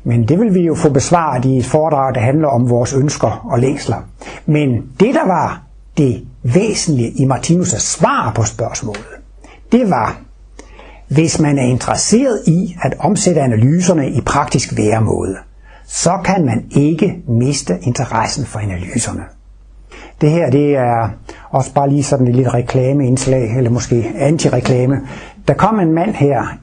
[0.07, 3.47] Men det vil vi jo få besvaret i et foredrag, der handler om vores ønsker
[3.51, 3.97] og længsler.
[4.45, 5.61] Men det, der var
[5.97, 9.05] det væsentlige i Martinus' svar på spørgsmålet,
[9.71, 10.17] det var,
[11.07, 15.35] hvis man er interesseret i at omsætte analyserne i praktisk væremåde,
[15.87, 19.23] så kan man ikke miste interessen for analyserne.
[20.21, 21.09] Det her det er
[21.51, 25.01] også bare lige sådan et lille reklameindslag, eller måske antireklame.
[25.47, 26.57] Der kom en mand her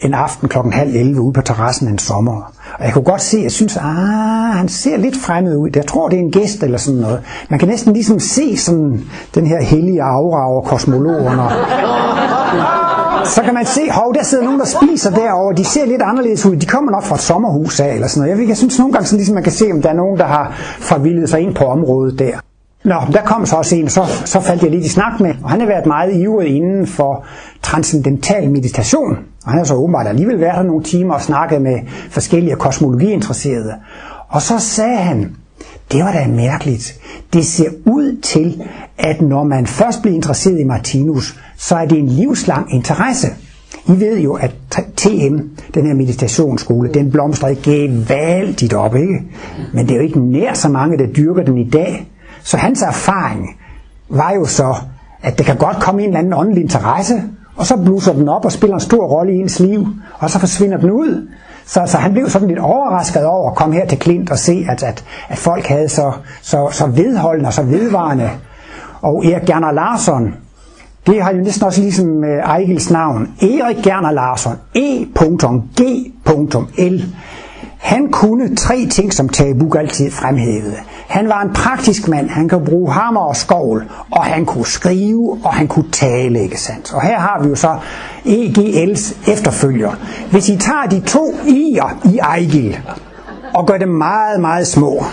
[0.00, 2.52] en aften klokken halv 11 ude på terrassen en sommer.
[2.78, 5.70] Og jeg kunne godt se, jeg synes, ah, han ser lidt fremmed ud.
[5.74, 7.20] Jeg tror, det er en gæst eller sådan noget.
[7.50, 9.00] Man kan næsten ligesom se sådan
[9.34, 11.42] den her hellige aura over kosmologerne.
[13.24, 15.56] Så kan man se, hov, der sidder nogen, der spiser derovre.
[15.56, 16.56] De ser lidt anderledes ud.
[16.56, 18.40] De kommer nok fra et sommerhus af, eller sådan noget.
[18.40, 20.24] Jeg, jeg synes nogle gange, sådan, ligesom man kan se, om der er nogen, der
[20.24, 22.32] har forvildet sig ind på området der.
[22.84, 25.50] Nå, der kom så også en, så, så faldt jeg lidt i snak med, og
[25.50, 27.24] han har været meget ivrig inden for
[27.62, 29.18] transcendental meditation.
[29.44, 31.78] Og han har så åbenbart alligevel været her nogle timer og snakket med
[32.10, 33.74] forskellige kosmologiinteresserede.
[34.28, 35.36] Og så sagde han,
[35.92, 37.00] det var da mærkeligt.
[37.32, 38.62] Det ser ud til,
[38.98, 43.28] at når man først bliver interesseret i Martinus, så er det en livslang interesse.
[43.86, 44.54] I ved jo, at
[44.96, 45.36] TM,
[45.74, 49.22] den her meditationsskole, den blomstrer ikke gevaldigt op, ikke?
[49.74, 52.10] Men det er jo ikke nær så mange, der dyrker den i dag.
[52.42, 53.48] Så hans erfaring
[54.08, 54.74] var jo så,
[55.22, 57.22] at det kan godt komme en eller anden åndelig interesse,
[57.60, 59.86] og så bluser den op og spiller en stor rolle i ens liv,
[60.18, 61.28] og så forsvinder den ud.
[61.66, 64.66] Så, så han blev sådan lidt overrasket over at komme her til Klint og se,
[64.68, 68.30] at, at, at folk havde så, så, så vedholdende og så vedvarende.
[69.02, 70.34] Og Erik Gerner Larsson,
[71.06, 73.28] det har jo næsten også ligesom øh, Ejgils navn.
[73.42, 77.04] Erik Gerner Larsson, E.G.L.
[77.80, 80.76] Han kunne tre ting, som Tage altid fremhævede.
[81.08, 82.28] Han var en praktisk mand.
[82.28, 86.60] Han kunne bruge hammer og skovl, og han kunne skrive, og han kunne tale, ikke
[86.60, 86.92] sandt?
[86.94, 87.76] Og her har vi jo så
[88.26, 89.90] EGL's efterfølger.
[90.30, 92.78] Hvis I tager de to i'er i Ejgil,
[93.54, 95.04] og gør dem meget, meget små,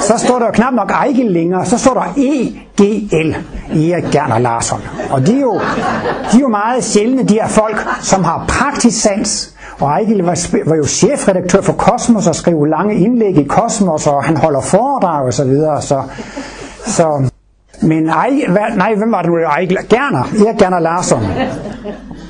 [0.00, 3.36] så står der jo knap nok Ejgil længere, så står der EGL,
[3.70, 4.80] Erik Gerner Larsson.
[5.10, 5.60] Og de er, jo,
[6.32, 10.68] de er jo meget sjældne, de her folk, som har praktisk sans, og Ejgil var,
[10.68, 15.26] var jo chefredaktør for Kosmos og skrev lange indlæg i Kosmos, og han holder foredrag
[15.26, 15.82] og så videre.
[15.82, 16.02] Så,
[16.86, 17.30] så,
[17.82, 19.36] men Ejgil, nej, hvem var det nu?
[19.36, 19.78] Ejgil?
[19.88, 21.22] Gerner, Erik Gerner Larsson.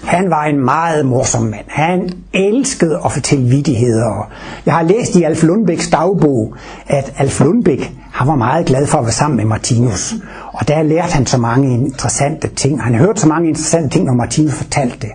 [0.06, 1.64] Han var en meget morsom mand.
[1.68, 4.30] Han elskede at fortælle vittigheder.
[4.66, 6.54] Jeg har læst i Alf Lundbæks dagbog,
[6.86, 10.14] at Alf Lundbæk han var meget glad for at være sammen med Martinus.
[10.52, 12.82] Og der lærte han så mange interessante ting.
[12.82, 15.10] Han hørte så mange interessante ting, når Martinus fortalte det.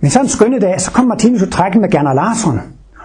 [0.00, 2.60] Men sådan en skønne dag, så kom Martinus og trækken med Gerner Larsson.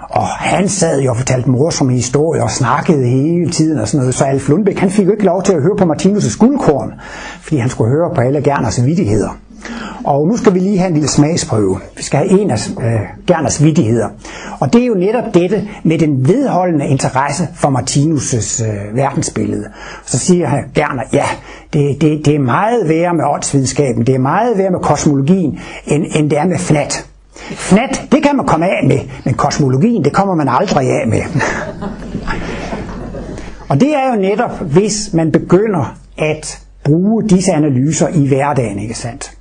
[0.09, 4.15] Og han sad jo og fortalte morsomme historier og snakkede hele tiden og sådan noget.
[4.15, 6.93] Så Alf Lundbæk, han fik jo ikke lov til at høre på Martinus' guldkorn,
[7.41, 9.29] fordi han skulle høre på alle Gerners vittigheder.
[10.04, 11.80] Og nu skal vi lige have en lille smagsprøve.
[11.97, 14.10] Vi skal have en af øh, Gerners vidtigheder.
[14.60, 19.65] Og det er jo netop dette med den vedholdende interesse for Martinus' øh, verdensbillede.
[20.06, 21.26] Så siger han Gerner, ja,
[21.73, 26.06] det, det, det er meget værre med åndsvidenskaben, det er meget værre med kosmologien, end,
[26.15, 27.06] end det er med fnat.
[27.36, 31.21] Fnat, det kan man komme af med, men kosmologien, det kommer man aldrig af med.
[33.69, 38.93] Og det er jo netop, hvis man begynder at bruge disse analyser i hverdagen, ikke
[38.93, 39.32] sandt?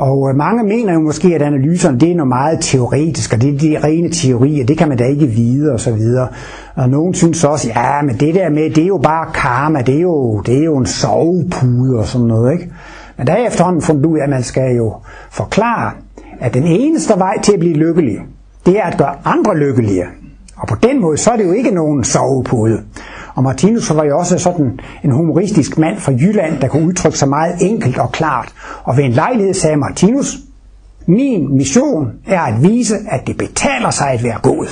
[0.00, 3.54] Og øh, mange mener jo måske, at analyserne det er noget meget teoretisk, og det
[3.54, 6.28] er de rene teorier, det kan man da ikke vide og så videre.
[6.74, 9.94] Og nogen synes også, ja, men det der med, det er jo bare karma, det
[9.96, 12.72] er jo, det er jo en sovepude og sådan noget, ikke?
[13.16, 14.94] Men der er efterhånden fundet ud af, at man skal jo
[15.30, 15.92] forklare,
[16.40, 18.16] at den eneste vej til at blive lykkelig,
[18.66, 20.04] det er at gøre andre lykkelige.
[20.56, 22.80] Og på den måde, så er det jo ikke nogen sovepude.
[23.38, 27.28] Og Martinus var jo også sådan en humoristisk mand fra Jylland, der kunne udtrykke sig
[27.28, 28.52] meget enkelt og klart.
[28.84, 30.36] Og ved en lejlighed sagde Martinus,
[31.06, 34.66] min mission er at vise, at det betaler sig at være god.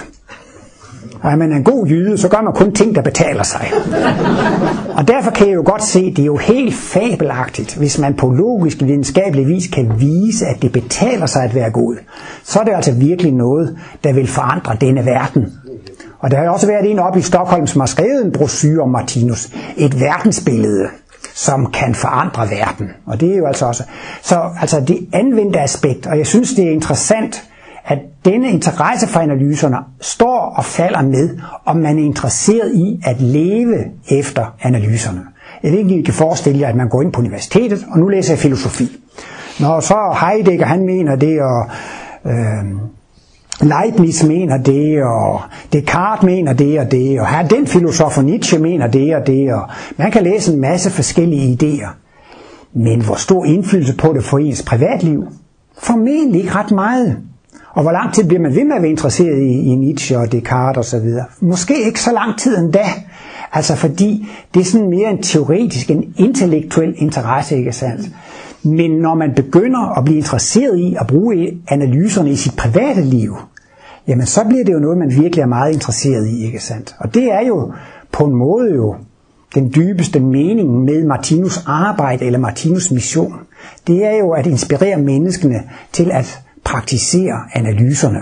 [1.22, 3.72] Og er man en god jyde, så gør man kun ting, der betaler sig.
[4.96, 8.14] Og derfor kan jeg jo godt se, at det er jo helt fabelagtigt, hvis man
[8.14, 11.96] på logisk videnskabelig vis kan vise, at det betaler sig at være god.
[12.44, 15.52] Så er det altså virkelig noget, der vil forandre denne verden
[16.20, 18.88] og der har også været en op i Stockholm, som har skrevet en brochure om
[18.88, 19.48] Martinus.
[19.76, 20.88] Et verdensbillede,
[21.34, 22.90] som kan forandre verden.
[23.06, 23.84] Og det er jo altså også...
[24.22, 27.44] Så altså det anvendte aspekt, og jeg synes, det er interessant,
[27.86, 33.20] at denne interesse for analyserne står og falder med, om man er interesseret i at
[33.20, 33.76] leve
[34.10, 35.20] efter analyserne.
[35.62, 38.08] Jeg ved ikke, I kan forestille jer, at man går ind på universitetet, og nu
[38.08, 38.88] læser jeg filosofi.
[39.60, 41.66] Når så Heidegger, han mener det, og
[42.26, 42.64] øh,
[43.62, 45.40] Leibniz mener det, og
[45.72, 49.62] Descartes mener det og det, og her den filosof Nietzsche mener det og det, og
[49.96, 51.88] man kan læse en masse forskellige idéer.
[52.74, 55.24] Men hvor stor indflydelse på det for ens privatliv?
[55.78, 57.16] Formentlig ikke ret meget.
[57.70, 60.32] Og hvor lang tid bliver man ved med at være interesseret i, i Nietzsche og
[60.32, 61.08] Descartes osv.?
[61.40, 62.84] Måske ikke så lang tid endda.
[63.52, 68.10] Altså fordi det er sådan mere en teoretisk, en intellektuel interesse, ikke sandt?
[68.66, 73.36] Men når man begynder at blive interesseret i at bruge analyserne i sit private liv,
[74.08, 76.96] jamen så bliver det jo noget, man virkelig er meget interesseret i, ikke sandt?
[76.98, 77.72] Og det er jo
[78.12, 78.94] på en måde jo
[79.54, 83.34] den dybeste mening med Martinus arbejde eller Martinus mission.
[83.86, 88.20] Det er jo at inspirere menneskene til at praktisere analyserne.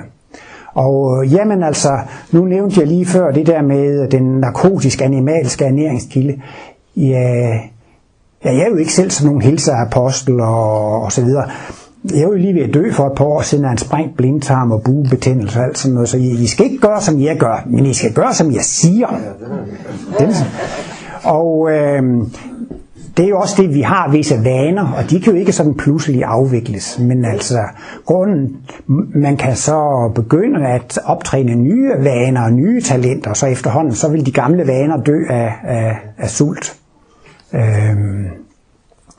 [0.74, 1.98] Og øh, jamen altså,
[2.33, 6.40] nu nævnte jeg lige før det der med den narkotiske animalske ernæringskilde.
[6.96, 7.59] Ja,
[8.44, 11.50] ja jeg er jo ikke selv sådan nogen hilseapostel og, og så videre.
[12.11, 14.16] Jeg er jo lige ved at dø for et par år siden af en sprængt
[14.16, 16.09] blindtarm og buebetændelse og alt sådan noget.
[16.09, 18.62] Så I, I skal ikke gøre, som jeg gør, men I skal gøre, som jeg
[18.62, 19.09] siger.
[20.18, 20.30] Den,
[21.24, 22.02] og øh,
[23.16, 25.74] det er jo også det, vi har visse vaner, og de kan jo ikke sådan
[25.74, 26.98] pludselig afvikles.
[26.98, 27.59] Men altså,
[28.04, 28.57] grunden,
[29.14, 34.09] man kan så begynde at optræne nye vaner og nye talenter, og så efterhånden, så
[34.09, 36.76] vil de gamle vaner dø af, af, af sult.
[37.54, 38.26] Øhm,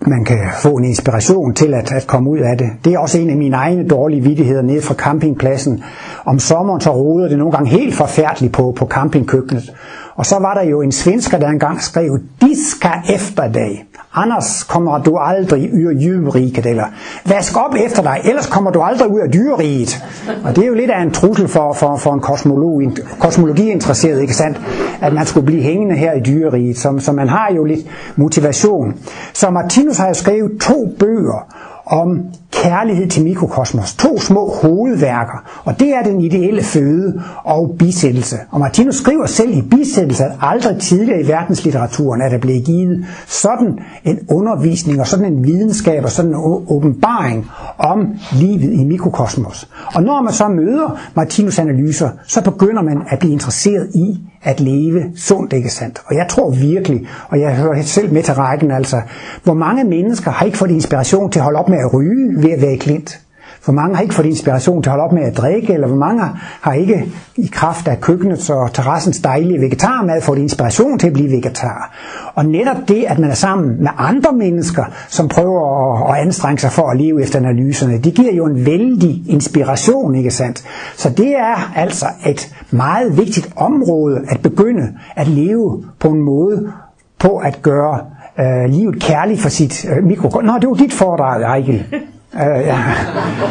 [0.08, 2.70] man kan få en inspiration til at, at komme ud af det.
[2.86, 5.84] Det er også en af mine egne dårlige vidtigheder nede fra campingpladsen.
[6.26, 9.74] Om sommeren så roder det nogle gange helt forfærdeligt på, på campingkøkkenet.
[10.16, 13.86] Og så var der jo en svensker, der engang skrev, diska efter dig.
[14.16, 16.86] Annars kommer du aldrig ud af dyreriget, eller
[17.26, 20.04] vask op efter dig, ellers kommer du aldrig ud af dyreriget.
[20.44, 24.22] Og det er jo lidt af en trussel for, for, for en kosmolog, en kosmologiinteresseret,
[24.22, 24.62] ikke sandt?
[25.02, 27.80] At man skulle blive hængende her i dyreriget, så, så man har jo lidt
[28.16, 28.94] motivation.
[29.34, 31.48] Så Martinus har jo skrevet to bøger
[31.86, 32.22] om
[32.52, 33.96] kærlighed til mikrokosmos.
[33.96, 38.36] To små hovedværker, og det er den ideelle føde og bisættelse.
[38.52, 43.06] Og Martinus skriver selv i bisættelse, at aldrig tidligere i verdenslitteraturen er der blevet givet
[43.28, 47.46] sådan en undervisning og sådan en videnskab og sådan en åbenbaring
[47.78, 49.70] om livet i mikrokosmos.
[49.96, 54.60] Og når man så møder Martinus analyser, så begynder man at blive interesseret i at
[54.60, 56.02] leve sundt, ikke sandt?
[56.06, 59.02] Og jeg tror virkelig, og jeg hører selv med til rækken altså,
[59.44, 62.52] hvor mange mennesker har ikke fået inspiration til at holde op med at ryge ved
[62.52, 63.20] at være i klint?
[63.66, 65.98] Hvor mange har ikke fået inspiration til at holde op med at drikke, eller hvor
[65.98, 66.24] mange
[66.62, 71.32] har ikke i kraft af køkkenets og terrassens dejlige vegetarmad fået inspiration til at blive
[71.32, 71.92] vegetar.
[72.36, 76.60] Og netop det, at man er sammen med andre mennesker, som prøver at, at anstrenge
[76.60, 80.64] sig for at leve efter analyserne, det giver jo en vældig inspiration, ikke sandt?
[80.96, 86.72] Så det er altså et meget vigtigt område at begynde at leve på en måde
[87.20, 88.00] på at gøre
[88.40, 90.42] øh, livet kærligt for sit øh, mikro...
[90.42, 91.86] Nå, det var dit foredrag, Ejgil.
[92.36, 92.78] Øh, ja.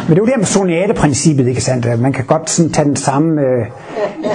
[0.09, 2.01] Men det er jo det med sonateprincippet, ikke sandt?
[2.01, 3.67] Man kan godt sådan tage den samme øh,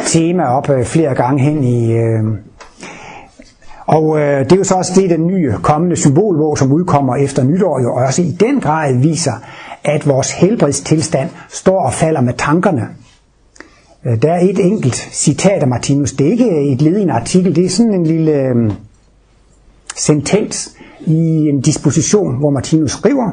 [0.06, 1.92] tema op øh, flere gange hen i...
[1.92, 2.24] Øh.
[3.86, 7.44] og øh, det er jo så også det, den nye kommende symbolbog, som udkommer efter
[7.44, 9.34] nytår, jo også i den grad viser,
[9.84, 12.88] at vores helbredstilstand står og falder med tankerne.
[14.06, 16.12] Øh, der er et enkelt citat af Martinus.
[16.12, 18.72] Det er ikke et led i en artikel, det er sådan en lille øh,
[19.96, 23.32] sentens i en disposition, hvor Martinus skriver,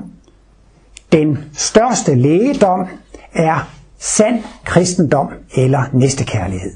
[1.13, 2.87] den største lægedom
[3.35, 6.73] er sand kristendom eller næstekærlighed.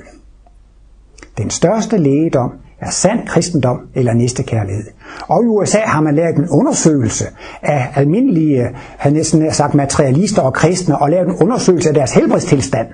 [1.38, 4.84] Den største lægedom er sand kristendom eller næstekærlighed.
[5.28, 7.24] Og i USA har man lavet en undersøgelse
[7.62, 12.86] af almindelige, han næsten sagt, materialister og kristne, og lavet en undersøgelse af deres helbredstilstand.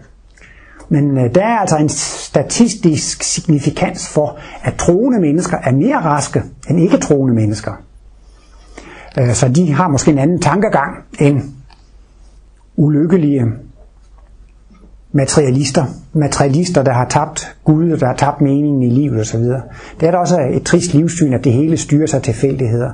[0.88, 6.42] Men øh, der er altså en statistisk signifikans for, at troende mennesker er mere raske
[6.70, 7.72] end ikke troende mennesker.
[9.18, 11.42] Øh, så de har måske en anden tankegang end
[12.76, 13.44] ulykkelige
[15.12, 15.84] materialister.
[16.12, 19.40] Materialister, der har tabt Gud, og der har tabt meningen i livet osv.
[20.00, 22.90] Det er da også et trist livssyn, at det hele styrer sig tilfældigheder.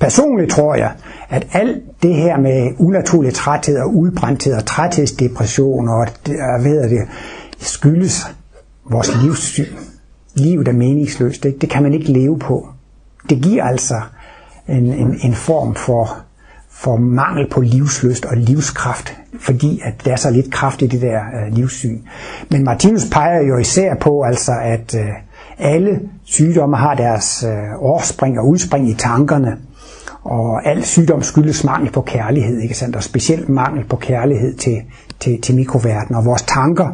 [0.00, 0.92] Personligt tror jeg,
[1.28, 7.00] at alt det her med unaturlig træthed og udbrændthed og træthedsdepression og hvad hedder det,
[7.58, 8.26] skyldes
[8.90, 9.76] vores livssyn.
[10.34, 11.44] Livet er meningsløst.
[11.44, 11.58] ikke?
[11.58, 12.68] det kan man ikke leve på.
[13.30, 13.94] Det giver altså
[14.68, 16.16] en, en, en form for,
[16.70, 21.02] for mangel på livsløst og livskraft, fordi at der er så lidt kraft i det
[21.02, 21.98] der øh, livssyn.
[22.50, 25.08] Men Martinus peger jo især på, altså, at øh,
[25.58, 29.56] alle sygdomme har deres øh, årspring og udspring i tankerne,
[30.24, 32.96] og al sygdom skyldes mangel på kærlighed, ikke sandt?
[32.96, 34.82] og specielt mangel på kærlighed til,
[35.20, 36.16] til, til mikroverdenen.
[36.16, 36.88] Og vores tanker,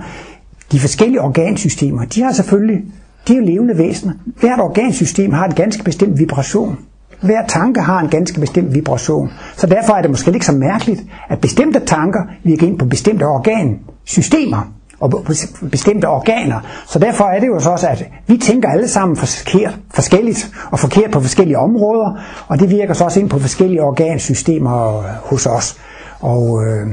[0.72, 2.84] de forskellige organsystemer, de har selvfølgelig,
[3.28, 4.12] de er levende væsener.
[4.40, 6.78] Hvert organsystem har en ganske bestemt vibration.
[7.20, 9.30] Hver tanke har en ganske bestemt vibration.
[9.56, 13.24] Så derfor er det måske ikke så mærkeligt, at bestemte tanker virker ind på bestemte
[13.24, 15.32] organsystemer og på
[15.70, 16.60] bestemte organer.
[16.86, 20.78] Så derfor er det jo så også, at vi tænker alle sammen forkert, forskelligt og
[20.78, 25.46] forkert på forskellige områder, og det virker så også ind på forskellige organsystemer øh, hos
[25.46, 25.76] os.
[26.20, 26.86] Og øh,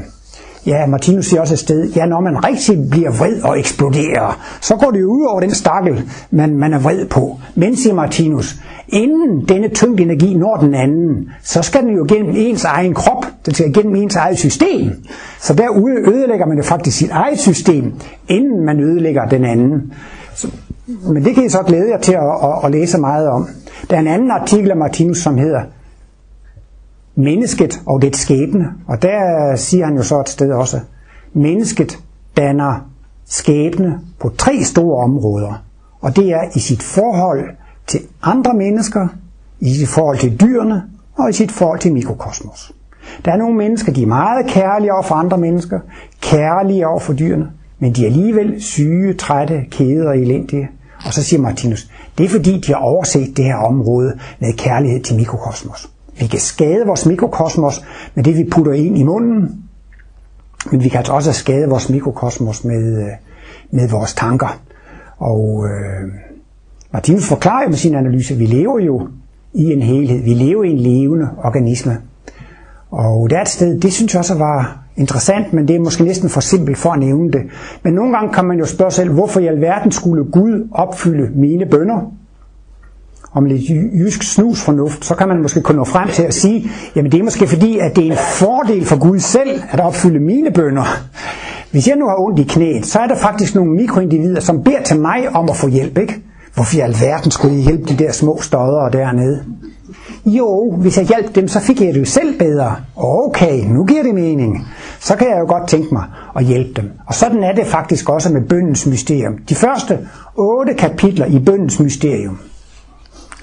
[0.67, 4.75] Ja, Martinus siger også et sted, ja, når man rigtig bliver vred og eksploderer, så
[4.75, 7.37] går det jo ud over den stakkel, man, man er vred på.
[7.55, 8.55] Men, siger Martinus,
[8.87, 13.25] inden denne tyngde energi når den anden, så skal den jo gennem ens egen krop,
[13.45, 14.91] den skal gennem ens eget system.
[15.41, 17.93] Så derude ødelægger man jo faktisk sit eget system,
[18.27, 19.93] inden man ødelægger den anden.
[20.35, 20.47] Så,
[21.13, 23.47] men det kan I så glæde jer til at, at, at læse meget om.
[23.89, 25.61] Der er en anden artikel af Martinus, som hedder
[27.15, 28.73] Mennesket og dets skæbne.
[28.87, 30.79] Og der siger han jo så et sted også,
[31.33, 31.99] mennesket
[32.37, 32.89] danner
[33.25, 35.53] skæbne på tre store områder.
[36.01, 37.49] Og det er i sit forhold
[37.87, 39.07] til andre mennesker,
[39.59, 40.83] i sit forhold til dyrene
[41.17, 42.71] og i sit forhold til mikrokosmos.
[43.25, 45.79] Der er nogle mennesker, de er meget kærlige over for andre mennesker,
[46.21, 50.69] kærlige over for dyrene, men de er alligevel syge, trætte, kede og elendige.
[51.05, 55.03] Og så siger Martinus, det er fordi, de har overset det her område med kærlighed
[55.03, 55.89] til mikrokosmos.
[56.19, 57.81] Vi kan skade vores mikrokosmos
[58.15, 59.63] med det, vi putter ind i munden,
[60.71, 63.11] men vi kan altså også skade vores mikrokosmos med, øh,
[63.71, 64.59] med vores tanker.
[65.17, 66.11] Og øh,
[66.93, 69.07] Martinus forklarer med sin analyse, at vi lever jo
[69.53, 70.23] i en helhed.
[70.23, 71.97] Vi lever i en levende organisme.
[72.91, 76.03] Og det er et sted, det synes jeg også var interessant, men det er måske
[76.03, 77.41] næsten for simpelt for at nævne det.
[77.83, 81.65] Men nogle gange kan man jo spørge selv, hvorfor i alverden skulle Gud opfylde mine
[81.65, 82.11] bønder?
[83.35, 87.11] Om lidt jysk snusfornuft, så kan man måske kunne nå frem til at sige, jamen
[87.11, 90.51] det er måske fordi, at det er en fordel for Gud selv at opfylde mine
[90.51, 90.99] bønder.
[91.71, 94.81] Hvis jeg nu har ondt i knæet, så er der faktisk nogle mikroindivider, som beder
[94.85, 96.21] til mig om at få hjælp, ikke?
[96.53, 99.43] Hvorfor i alverden skulle I hjælpe de der små støder dernede?
[100.25, 102.75] Jo, hvis jeg hjalp dem, så fik jeg det jo selv bedre.
[102.95, 104.67] Okay, nu giver det mening.
[104.99, 106.03] Så kan jeg jo godt tænke mig
[106.35, 106.91] at hjælpe dem.
[107.07, 109.33] Og sådan er det faktisk også med bøndens mysterium.
[109.49, 109.99] De første
[110.37, 112.39] otte kapitler i bøndens mysterium,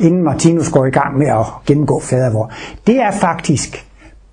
[0.03, 2.53] inden Martinus går i gang med at gennemgå fadervor,
[2.87, 3.87] det er faktisk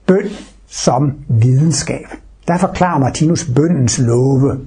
[0.06, 0.30] bøn
[0.68, 2.06] som videnskab.
[2.48, 4.58] Der forklarer Martinus bøndens love.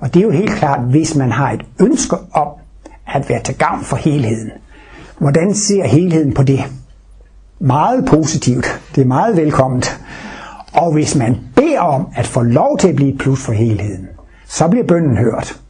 [0.00, 2.48] Og det er jo helt klart, hvis man har et ønske om
[3.06, 4.50] at være til gavn for helheden.
[5.18, 6.60] Hvordan ser helheden på det?
[7.60, 8.80] Meget positivt.
[8.94, 10.00] Det er meget velkomment.
[10.72, 14.08] Og hvis man beder om at få lov til at blive et plus for helheden,
[14.46, 15.60] så bliver bønden hørt.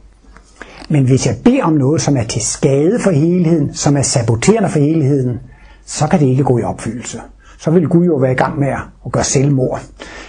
[0.89, 4.69] Men hvis jeg beder om noget, som er til skade for helheden, som er saboterende
[4.69, 5.39] for helheden,
[5.85, 7.21] så kan det ikke gå i opfyldelse.
[7.59, 8.67] Så vil Gud jo være i gang med
[9.05, 9.81] at gøre selvmord.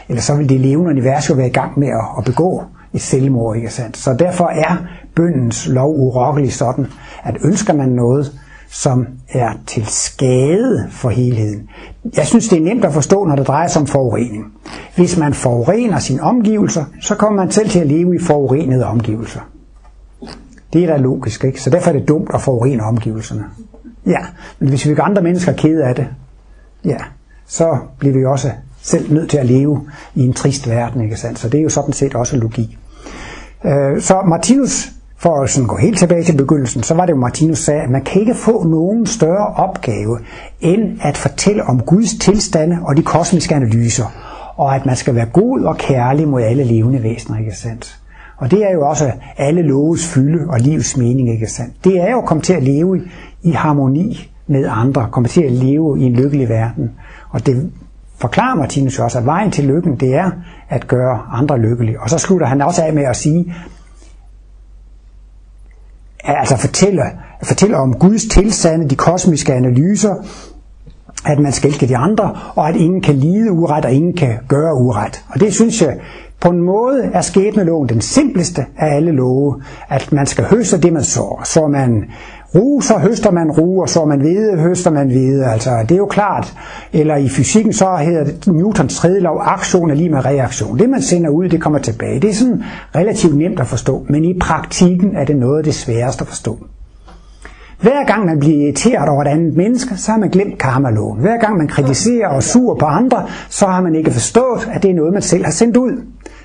[0.09, 1.89] Eller så vil det levende univers jo være i gang med
[2.19, 3.97] at begå et selvmord, ikke sandt?
[3.97, 4.77] Så derfor er
[5.17, 6.87] bøndens lov urokkelig sådan,
[7.25, 8.33] at ønsker man noget,
[8.71, 11.69] som er til skade for helheden.
[12.17, 14.45] Jeg synes, det er nemt at forstå, når det drejer sig om forurening.
[14.97, 19.41] Hvis man forurener sine omgivelser, så kommer man selv til at leve i forurenede omgivelser.
[20.73, 21.63] Det er da logisk, ikke?
[21.63, 23.45] Så derfor er det dumt at forurene omgivelserne.
[24.07, 24.21] Ja,
[24.59, 26.07] men hvis vi gør andre mennesker kede af det,
[26.85, 26.97] ja,
[27.47, 28.51] så bliver vi også
[28.83, 31.39] selv nødt til at leve i en trist verden, ikke sandt?
[31.39, 32.79] Så det er jo sådan set også logik.
[33.65, 37.19] Øh, så Martinus for at sådan gå helt tilbage til begyndelsen, så var det jo
[37.19, 40.19] Martinus sagde, at man kan ikke få nogen større opgave,
[40.61, 44.05] end at fortælle om Guds tilstande og de kosmiske analyser,
[44.57, 48.00] og at man skal være god og kærlig mod alle levende væsener, ikke sandt?
[48.41, 51.85] Og det er jo også alle loves fylde og livs mening, ikke sandt?
[51.85, 53.01] Det er jo at komme til at leve i,
[53.43, 56.91] i harmoni med andre, komme til at leve i en lykkelig verden.
[57.31, 57.73] Og det
[58.19, 60.31] forklarer Martinus også, at vejen til lykken, det er
[60.69, 62.01] at gøre andre lykkelige.
[62.01, 63.55] Og så slutter han også af med at sige,
[66.25, 67.05] altså fortæller,
[67.43, 70.15] fortæller om Guds tilstande, de kosmiske analyser,
[71.27, 74.39] at man skal elske de andre, og at ingen kan lide uret, og ingen kan
[74.49, 75.25] gøre uret.
[75.29, 75.97] Og det synes jeg,
[76.41, 80.93] på en måde er skæbneloven den simpleste af alle love, at man skal høste det,
[80.93, 81.43] man sår.
[81.45, 82.05] Så man
[82.55, 85.47] Ru, så høster man ru, og så man hvide, høster man hvide.
[85.47, 86.55] Altså, det er jo klart.
[86.93, 90.79] Eller i fysikken, så hedder det Newtons tredje lov, aktion er lige med reaktion.
[90.79, 92.21] Det, man sender ud, det kommer tilbage.
[92.21, 92.63] Det er sådan
[92.97, 96.59] relativt nemt at forstå, men i praktikken er det noget af det sværeste at forstå.
[97.81, 101.21] Hver gang man bliver irriteret over et andet menneske, så har man glemt karmaloven.
[101.21, 104.91] Hver gang man kritiserer og sur på andre, så har man ikke forstået, at det
[104.91, 105.93] er noget, man selv har sendt ud.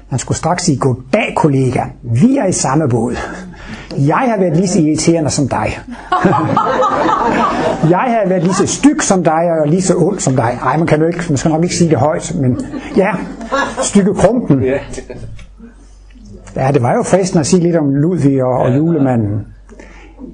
[0.10, 3.16] Man skulle straks sige, goddag kollega, vi er i samme båd.
[3.98, 5.80] Jeg har været lige så irriterende som dig.
[7.94, 10.58] jeg har været lige så styg som dig, og lige så ond som dig.
[10.64, 12.62] Nej, man, kan jo ikke, man skal nok ikke sige det højt, men
[12.98, 13.14] ja,
[13.82, 14.64] stykke krumpen.
[16.56, 19.48] Ja, det var jo fristende at sige lidt om Ludvig og, og julemanden.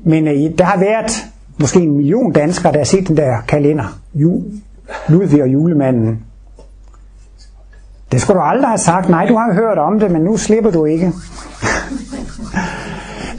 [0.04, 1.26] Men øh, der har været
[1.60, 4.00] måske en million danskere, der har set den der kalender.
[4.14, 4.44] Ju,
[5.10, 6.20] Ludvig og julemanden.
[8.12, 9.10] Det skulle du aldrig have sagt.
[9.10, 11.12] Nej, du har hørt om det, men nu slipper du ikke.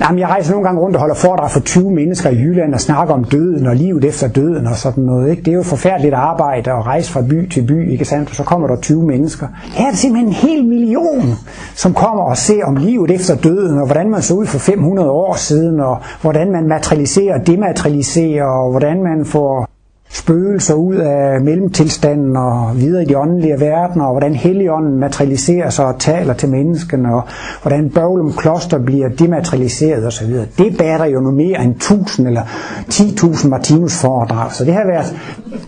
[0.00, 2.80] Jamen, jeg rejser nogle gange rundt og holder foredrag for 20 mennesker i Jylland og
[2.80, 5.30] snakker om døden og livet efter døden og sådan noget.
[5.30, 5.42] Ikke?
[5.42, 8.30] Det er jo forfærdeligt arbejde at rejse fra by til by, ikke sandt?
[8.30, 9.46] Og så kommer der 20 mennesker.
[9.62, 11.34] Her er det simpelthen en hel million,
[11.74, 15.10] som kommer og ser om livet efter døden, og hvordan man så ud for 500
[15.10, 19.71] år siden, og hvordan man materialiserer og dematerialiserer, og hvordan man får
[20.12, 25.84] spøgelser ud af mellemtilstanden og videre i de åndelige verdener, og hvordan heligånden materialiserer sig
[25.84, 27.22] og taler til menneskene, og
[27.62, 30.32] hvordan Bøvlum Kloster bliver dematerialiseret osv.
[30.58, 32.42] Det batter jo nu mere end 1000 eller
[32.90, 34.52] 10.000 Martinus foredrag.
[34.52, 35.16] Så det har været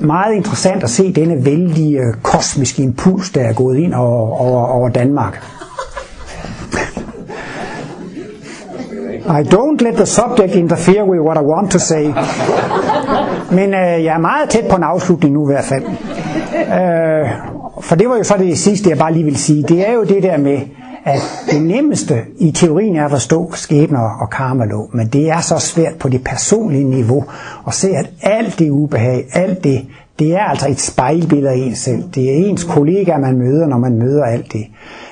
[0.01, 4.67] meget interessant at se denne vældige øh, kosmiske impuls, der er gået ind over, over,
[4.67, 5.43] over Danmark.
[9.27, 12.13] I don't let the subject interfere with what I want to say.
[13.51, 15.85] Men øh, jeg er meget tæt på en afslutning nu i hvert fald.
[16.55, 17.31] Øh,
[17.81, 19.63] for det var jo så det sidste, jeg bare lige vil sige.
[19.63, 20.59] Det er jo det der med,
[21.05, 21.21] at
[21.51, 25.95] det nemmeste i teorien er at forstå skæbner og karmalov, men det er så svært
[25.99, 27.25] på det personlige niveau
[27.67, 29.87] at se, at alt det ubehag, alt det,
[30.19, 32.03] det er altså et spejlbillede af en selv.
[32.15, 34.67] Det er ens kollega, man møder, når man møder alt det.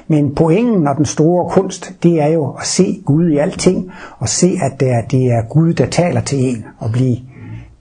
[0.08, 4.28] Men pointen og den store kunst, det er jo at se Gud i alting, og
[4.28, 7.16] se, at det er, det er Gud, der taler til en, og blive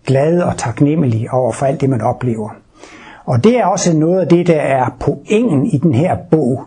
[0.05, 2.49] glad og taknemmelig over for alt det, man oplever.
[3.25, 6.63] Og det er også noget af det, der er pointen i den her bog.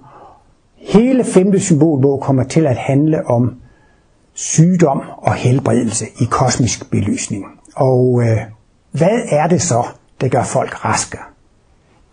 [0.76, 3.54] Hele femte symbolbog kommer til at handle om
[4.34, 7.44] sygdom og helbredelse i kosmisk belysning.
[7.76, 8.38] Og øh,
[8.90, 9.84] hvad er det så,
[10.20, 11.18] der gør folk raske?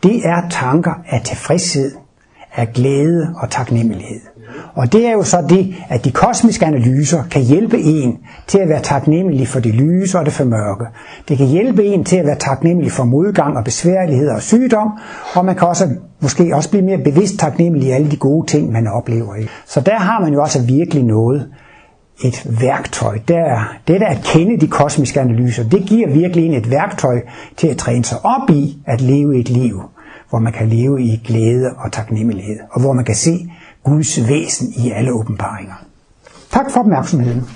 [0.04, 1.92] Det er tanker af tilfredshed,
[2.56, 4.22] af glæde og taknemmelighed.
[4.74, 8.70] Og det er jo så det, at de kosmiske analyser kan hjælpe en til at
[8.70, 10.86] være taknemmelig for det lyse og det for mørke.
[11.28, 14.90] Det kan hjælpe en til at være taknemmelig for modgang og besværligheder og sygdom,
[15.36, 15.90] og man kan også
[16.22, 19.36] måske også blive mere bevidst taknemmelig i alle de gode ting, man oplever.
[19.66, 21.48] Så der har man jo også virkelig noget,
[22.24, 23.18] et værktøj.
[23.28, 27.22] Der, det der at kende de kosmiske analyser, det giver virkelig en et værktøj
[27.58, 29.82] til at træne sig op i at leve et liv,
[30.30, 33.52] hvor man kan leve i glæde og taknemmelighed, og hvor man kan se
[33.84, 35.74] Guds væsen i alle åbenbaringer.
[36.52, 37.48] Tak for opmærksomheden.